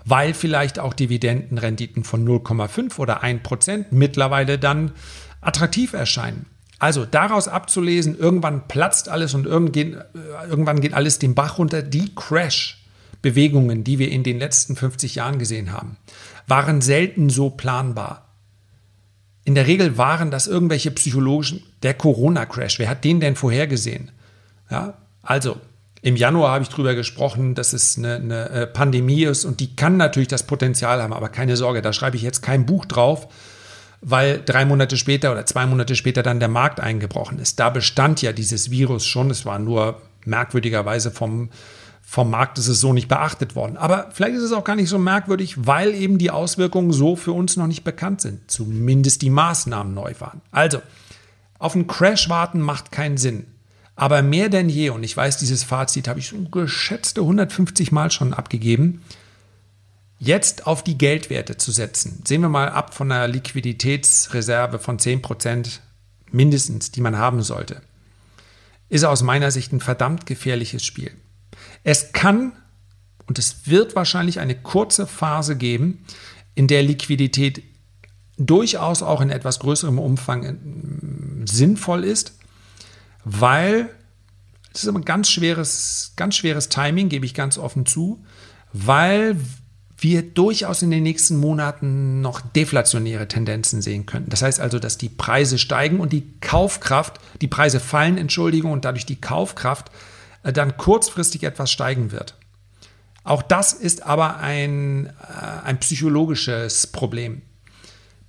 weil 0.08 0.32
vielleicht 0.32 0.78
auch 0.78 0.94
Dividendenrenditen 0.94 2.02
von 2.02 2.26
0,5 2.26 2.98
oder 2.98 3.22
1 3.22 3.42
Prozent 3.42 3.92
mittlerweile 3.92 4.58
dann 4.58 4.92
attraktiv 5.40 5.92
erscheinen. 5.92 6.46
Also 6.78 7.04
daraus 7.04 7.48
abzulesen, 7.48 8.16
irgendwann 8.18 8.68
platzt 8.68 9.08
alles 9.08 9.34
und 9.34 9.46
äh, 9.46 9.50
irgendwann 10.48 10.80
geht 10.80 10.94
alles 10.94 11.18
den 11.18 11.34
Bach 11.34 11.58
runter. 11.58 11.82
Die 11.82 12.14
Crash-Bewegungen, 13.22 13.84
die 13.84 13.98
wir 13.98 14.10
in 14.10 14.22
den 14.22 14.38
letzten 14.38 14.76
50 14.76 15.16
Jahren 15.16 15.38
gesehen 15.38 15.72
haben, 15.72 15.96
waren 16.46 16.80
selten 16.80 17.30
so 17.30 17.50
planbar. 17.50 18.26
In 19.44 19.54
der 19.54 19.66
Regel 19.66 19.96
waren 19.96 20.30
das 20.30 20.46
irgendwelche 20.46 20.90
psychologischen, 20.90 21.62
der 21.82 21.94
Corona-Crash, 21.94 22.78
wer 22.78 22.88
hat 22.88 23.04
den 23.04 23.20
denn 23.20 23.36
vorhergesehen? 23.36 24.10
Ja, 24.70 24.94
also 25.22 25.56
im 26.02 26.16
Januar 26.16 26.52
habe 26.52 26.62
ich 26.62 26.68
darüber 26.68 26.94
gesprochen, 26.94 27.54
dass 27.54 27.72
es 27.72 27.98
eine, 27.98 28.16
eine, 28.16 28.50
äh, 28.50 28.66
Pandemie 28.66 29.24
ist 29.24 29.44
und 29.44 29.60
die 29.60 29.74
kann 29.74 29.96
natürlich 29.96 30.28
das 30.28 30.44
Potenzial 30.44 31.02
haben, 31.02 31.12
aber 31.12 31.28
keine 31.28 31.56
Sorge, 31.56 31.82
da 31.82 31.92
schreibe 31.92 32.16
ich 32.16 32.22
jetzt 32.22 32.42
kein 32.42 32.66
Buch 32.66 32.84
drauf, 32.84 33.26
weil 34.00 34.40
drei 34.44 34.64
Monate 34.64 34.96
später 34.96 35.32
oder 35.32 35.44
zwei 35.44 35.66
Monate 35.66 35.96
später 35.96 36.22
dann 36.22 36.38
der 36.38 36.48
Markt 36.48 36.78
eingebrochen 36.78 37.40
ist. 37.40 37.58
Da 37.58 37.70
bestand 37.70 38.22
ja 38.22 38.32
dieses 38.32 38.70
Virus 38.70 39.06
schon, 39.06 39.30
es 39.30 39.44
war 39.44 39.58
nur 39.58 40.00
merkwürdigerweise 40.24 41.10
vom, 41.10 41.48
vom 42.10 42.30
Markt 42.30 42.56
ist 42.56 42.68
es 42.68 42.80
so 42.80 42.94
nicht 42.94 43.06
beachtet 43.06 43.54
worden. 43.54 43.76
Aber 43.76 44.08
vielleicht 44.14 44.34
ist 44.34 44.42
es 44.42 44.52
auch 44.52 44.64
gar 44.64 44.76
nicht 44.76 44.88
so 44.88 44.98
merkwürdig, 44.98 45.66
weil 45.66 45.94
eben 45.94 46.16
die 46.16 46.30
Auswirkungen 46.30 46.90
so 46.90 47.16
für 47.16 47.32
uns 47.32 47.58
noch 47.58 47.66
nicht 47.66 47.84
bekannt 47.84 48.22
sind. 48.22 48.50
Zumindest 48.50 49.20
die 49.20 49.28
Maßnahmen 49.28 49.92
neu 49.92 50.14
waren. 50.18 50.40
Also, 50.50 50.80
auf 51.58 51.74
einen 51.74 51.86
Crash 51.86 52.30
warten 52.30 52.62
macht 52.62 52.92
keinen 52.92 53.18
Sinn. 53.18 53.44
Aber 53.94 54.22
mehr 54.22 54.48
denn 54.48 54.70
je, 54.70 54.88
und 54.88 55.02
ich 55.02 55.14
weiß, 55.14 55.36
dieses 55.36 55.64
Fazit 55.64 56.08
habe 56.08 56.18
ich 56.18 56.28
so 56.28 56.38
geschätzte 56.50 57.20
150 57.20 57.92
Mal 57.92 58.10
schon 58.10 58.32
abgegeben, 58.32 59.02
jetzt 60.18 60.66
auf 60.66 60.82
die 60.82 60.96
Geldwerte 60.96 61.58
zu 61.58 61.72
setzen. 61.72 62.22
Sehen 62.26 62.40
wir 62.40 62.48
mal 62.48 62.70
ab 62.70 62.94
von 62.94 63.12
einer 63.12 63.28
Liquiditätsreserve 63.28 64.78
von 64.78 64.98
10% 64.98 65.80
mindestens, 66.32 66.90
die 66.90 67.02
man 67.02 67.18
haben 67.18 67.42
sollte, 67.42 67.82
ist 68.88 69.04
aus 69.04 69.22
meiner 69.22 69.50
Sicht 69.50 69.74
ein 69.74 69.80
verdammt 69.80 70.24
gefährliches 70.24 70.82
Spiel. 70.82 71.10
Es 71.84 72.12
kann 72.12 72.52
und 73.26 73.38
es 73.38 73.66
wird 73.66 73.94
wahrscheinlich 73.94 74.40
eine 74.40 74.54
kurze 74.54 75.06
Phase 75.06 75.56
geben, 75.56 76.04
in 76.54 76.66
der 76.66 76.82
Liquidität 76.82 77.62
durchaus 78.36 79.02
auch 79.02 79.20
in 79.20 79.30
etwas 79.30 79.58
größerem 79.58 79.98
Umfang 79.98 80.44
äh, 80.44 80.54
sinnvoll 81.46 82.04
ist 82.04 82.32
weil 83.30 83.90
es 84.72 84.84
ist 84.84 84.94
ein 84.94 85.04
ganz 85.04 85.30
schweres, 85.30 86.12
ganz 86.16 86.36
schweres 86.36 86.68
Timing, 86.68 87.08
gebe 87.08 87.26
ich 87.26 87.34
ganz 87.34 87.58
offen 87.58 87.84
zu, 87.84 88.24
weil 88.72 89.36
wir 90.00 90.22
durchaus 90.22 90.82
in 90.82 90.90
den 90.90 91.02
nächsten 91.02 91.38
Monaten 91.38 92.20
noch 92.20 92.40
deflationäre 92.40 93.26
Tendenzen 93.26 93.82
sehen 93.82 94.06
könnten. 94.06 94.30
Das 94.30 94.42
heißt 94.42 94.60
also, 94.60 94.78
dass 94.78 94.96
die 94.96 95.08
Preise 95.08 95.58
steigen 95.58 95.98
und 95.98 96.12
die 96.12 96.32
Kaufkraft, 96.40 97.18
die 97.40 97.48
Preise 97.48 97.80
fallen, 97.80 98.16
Entschuldigung, 98.16 98.70
und 98.70 98.84
dadurch 98.84 99.06
die 99.06 99.20
Kaufkraft 99.20 99.88
äh, 99.88 99.92
dann 100.42 100.76
kurzfristig 100.76 101.42
etwas 101.42 101.70
steigen 101.70 102.12
wird. 102.12 102.36
Auch 103.24 103.42
das 103.42 103.72
ist 103.72 104.04
aber 104.04 104.38
ein, 104.38 105.06
äh, 105.06 105.66
ein 105.66 105.78
psychologisches 105.80 106.86
Problem. 106.86 107.42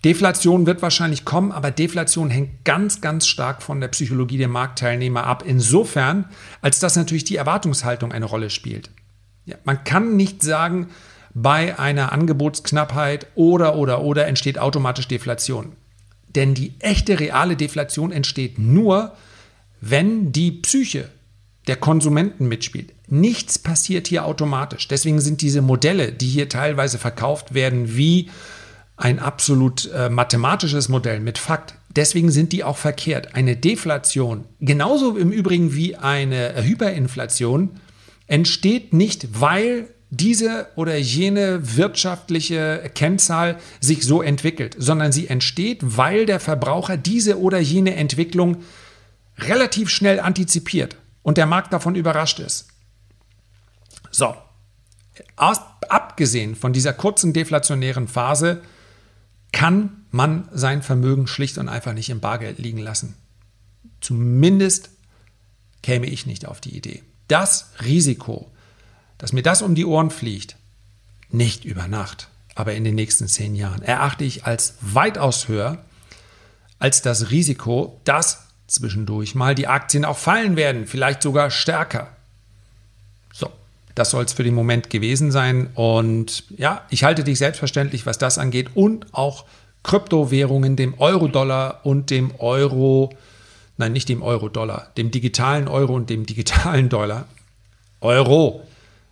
Deflation 0.03 0.65
wird 0.65 0.81
wahrscheinlich 0.81 1.25
kommen, 1.25 1.51
aber 1.51 1.71
Deflation 1.71 2.29
hängt 2.29 2.63
ganz, 2.63 3.01
ganz 3.01 3.27
stark 3.27 3.61
von 3.61 3.81
der 3.81 3.89
Psychologie 3.89 4.37
der 4.37 4.47
Marktteilnehmer 4.47 5.25
ab. 5.25 5.43
Insofern, 5.45 6.25
als 6.61 6.79
dass 6.79 6.95
natürlich 6.95 7.25
die 7.25 7.35
Erwartungshaltung 7.35 8.11
eine 8.11 8.25
Rolle 8.25 8.49
spielt. 8.49 8.91
Ja, 9.45 9.57
man 9.65 9.83
kann 9.83 10.15
nicht 10.15 10.41
sagen, 10.41 10.89
bei 11.33 11.77
einer 11.77 12.11
Angebotsknappheit 12.11 13.27
oder, 13.35 13.75
oder, 13.75 14.01
oder 14.01 14.27
entsteht 14.27 14.57
automatisch 14.57 15.07
Deflation. 15.07 15.73
Denn 16.35 16.53
die 16.53 16.73
echte 16.79 17.19
reale 17.19 17.55
Deflation 17.55 18.11
entsteht 18.11 18.57
nur, 18.57 19.13
wenn 19.81 20.31
die 20.31 20.51
Psyche 20.51 21.09
der 21.69 21.75
Konsumenten 21.75 22.47
mitspielt. 22.47 22.93
Nichts 23.07 23.59
passiert 23.59 24.07
hier 24.07 24.25
automatisch. 24.25 24.87
Deswegen 24.87 25.21
sind 25.21 25.41
diese 25.41 25.61
Modelle, 25.61 26.11
die 26.11 26.27
hier 26.27 26.49
teilweise 26.49 26.97
verkauft 26.97 27.53
werden, 27.53 27.95
wie 27.95 28.31
ein 28.97 29.19
absolut 29.19 29.87
äh, 29.93 30.09
mathematisches 30.09 30.89
Modell 30.89 31.19
mit 31.19 31.37
Fakt. 31.37 31.75
Deswegen 31.95 32.31
sind 32.31 32.53
die 32.53 32.63
auch 32.63 32.77
verkehrt. 32.77 33.35
Eine 33.35 33.55
Deflation, 33.55 34.45
genauso 34.59 35.15
im 35.15 35.31
Übrigen 35.31 35.75
wie 35.75 35.95
eine 35.95 36.55
Hyperinflation, 36.63 37.79
entsteht 38.25 38.91
nicht, 38.91 39.39
weil 39.39 39.89
diese 40.09 40.69
oder 40.75 40.97
jene 40.97 41.77
wirtschaftliche 41.77 42.89
Kennzahl 42.95 43.57
sich 43.79 44.03
so 44.03 44.23
entwickelt, 44.23 44.75
sondern 44.79 45.11
sie 45.11 45.27
entsteht, 45.27 45.81
weil 45.83 46.25
der 46.25 46.39
Verbraucher 46.39 46.97
diese 46.97 47.39
oder 47.39 47.59
jene 47.59 47.95
Entwicklung 47.95 48.57
relativ 49.37 49.91
schnell 49.91 50.19
antizipiert 50.19 50.97
und 51.23 51.37
der 51.37 51.45
Markt 51.45 51.73
davon 51.73 51.95
überrascht 51.95 52.39
ist. 52.39 52.67
So, 54.11 54.35
Aus, 55.35 55.59
abgesehen 55.89 56.55
von 56.55 56.73
dieser 56.73 56.93
kurzen 56.93 57.33
deflationären 57.33 58.07
Phase 58.07 58.61
kann 59.51 60.05
man 60.11 60.47
sein 60.51 60.81
Vermögen 60.81 61.27
schlicht 61.27 61.57
und 61.57 61.69
einfach 61.69 61.93
nicht 61.93 62.09
im 62.09 62.19
Bargeld 62.19 62.59
liegen 62.59 62.79
lassen. 62.79 63.15
Zumindest 64.01 64.89
käme 65.83 66.07
ich 66.07 66.25
nicht 66.25 66.45
auf 66.45 66.61
die 66.61 66.75
Idee. 66.75 67.03
Das 67.27 67.71
Risiko, 67.83 68.51
dass 69.17 69.33
mir 69.33 69.43
das 69.43 69.61
um 69.61 69.75
die 69.75 69.85
Ohren 69.85 70.09
fliegt, 70.09 70.55
nicht 71.29 71.65
über 71.65 71.87
Nacht, 71.87 72.29
aber 72.55 72.73
in 72.73 72.83
den 72.83 72.95
nächsten 72.95 73.27
zehn 73.27 73.55
Jahren, 73.55 73.81
erachte 73.81 74.23
ich 74.23 74.45
als 74.45 74.75
weitaus 74.81 75.47
höher 75.47 75.83
als 76.79 77.01
das 77.01 77.29
Risiko, 77.29 77.99
dass 78.05 78.47
zwischendurch 78.71 79.35
mal 79.35 79.55
die 79.55 79.67
Aktien 79.67 80.05
auch 80.05 80.17
fallen 80.17 80.55
werden, 80.55 80.85
vielleicht 80.85 81.21
sogar 81.21 81.51
stärker. 81.51 82.09
So, 83.33 83.49
das 83.95 84.11
soll 84.11 84.25
es 84.25 84.33
für 84.33 84.43
den 84.43 84.53
Moment 84.53 84.89
gewesen 84.89 85.31
sein. 85.31 85.67
Und 85.73 86.43
ja, 86.57 86.81
ich 86.89 87.03
halte 87.03 87.23
dich 87.23 87.37
selbstverständlich, 87.39 88.05
was 88.05 88.17
das 88.17 88.37
angeht, 88.37 88.69
und 88.75 89.13
auch 89.13 89.45
Kryptowährungen, 89.83 90.75
dem 90.75 90.99
Euro-Dollar 90.99 91.81
und 91.83 92.09
dem 92.09 92.33
Euro, 92.39 93.15
nein, 93.77 93.93
nicht 93.93 94.09
dem 94.09 94.21
Euro-Dollar, 94.21 94.91
dem 94.97 95.11
digitalen 95.11 95.67
Euro 95.67 95.93
und 95.93 96.09
dem 96.09 96.25
digitalen 96.25 96.89
Dollar. 96.89 97.25
Euro. 98.01 98.65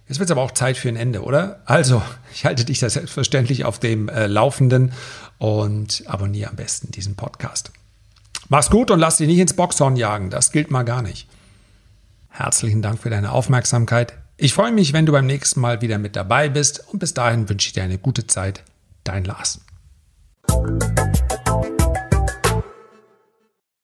Jetzt 0.08 0.20
wird 0.20 0.30
es 0.30 0.32
aber 0.32 0.42
auch 0.42 0.52
Zeit 0.52 0.78
für 0.78 0.88
ein 0.88 0.96
Ende, 0.96 1.22
oder? 1.22 1.62
Also, 1.66 2.02
ich 2.34 2.46
halte 2.46 2.64
dich 2.64 2.80
da 2.80 2.90
selbstverständlich 2.90 3.66
auf 3.66 3.80
dem 3.80 4.08
äh, 4.08 4.28
Laufenden 4.28 4.94
und 5.38 6.04
abonniere 6.08 6.50
am 6.50 6.56
besten 6.56 6.92
diesen 6.92 7.16
Podcast. 7.16 7.72
Mach's 8.50 8.70
gut 8.70 8.92
und 8.92 9.00
lass 9.00 9.18
dich 9.18 9.28
nicht 9.28 9.40
ins 9.40 9.56
Boxhorn 9.56 9.96
jagen. 9.96 10.30
Das 10.30 10.52
gilt 10.52 10.72
mal 10.72 10.84
gar 10.84 11.02
nicht. 11.02 11.28
Herzlichen 12.30 12.82
Dank 12.82 13.00
für 13.00 13.10
deine 13.10 13.32
Aufmerksamkeit. 13.32 14.14
Ich 14.38 14.54
freue 14.54 14.72
mich, 14.72 14.94
wenn 14.94 15.06
du 15.06 15.12
beim 15.12 15.26
nächsten 15.26 15.60
Mal 15.60 15.82
wieder 15.82 15.98
mit 15.98 16.16
dabei 16.16 16.48
bist 16.48 16.88
und 16.92 17.00
bis 17.00 17.14
dahin 17.14 17.50
wünsche 17.50 17.68
ich 17.68 17.74
dir 17.74 17.84
eine 17.84 17.98
gute 17.98 18.28
Zeit. 18.28 18.64
Dein 19.04 19.26
Lars. 19.26 19.62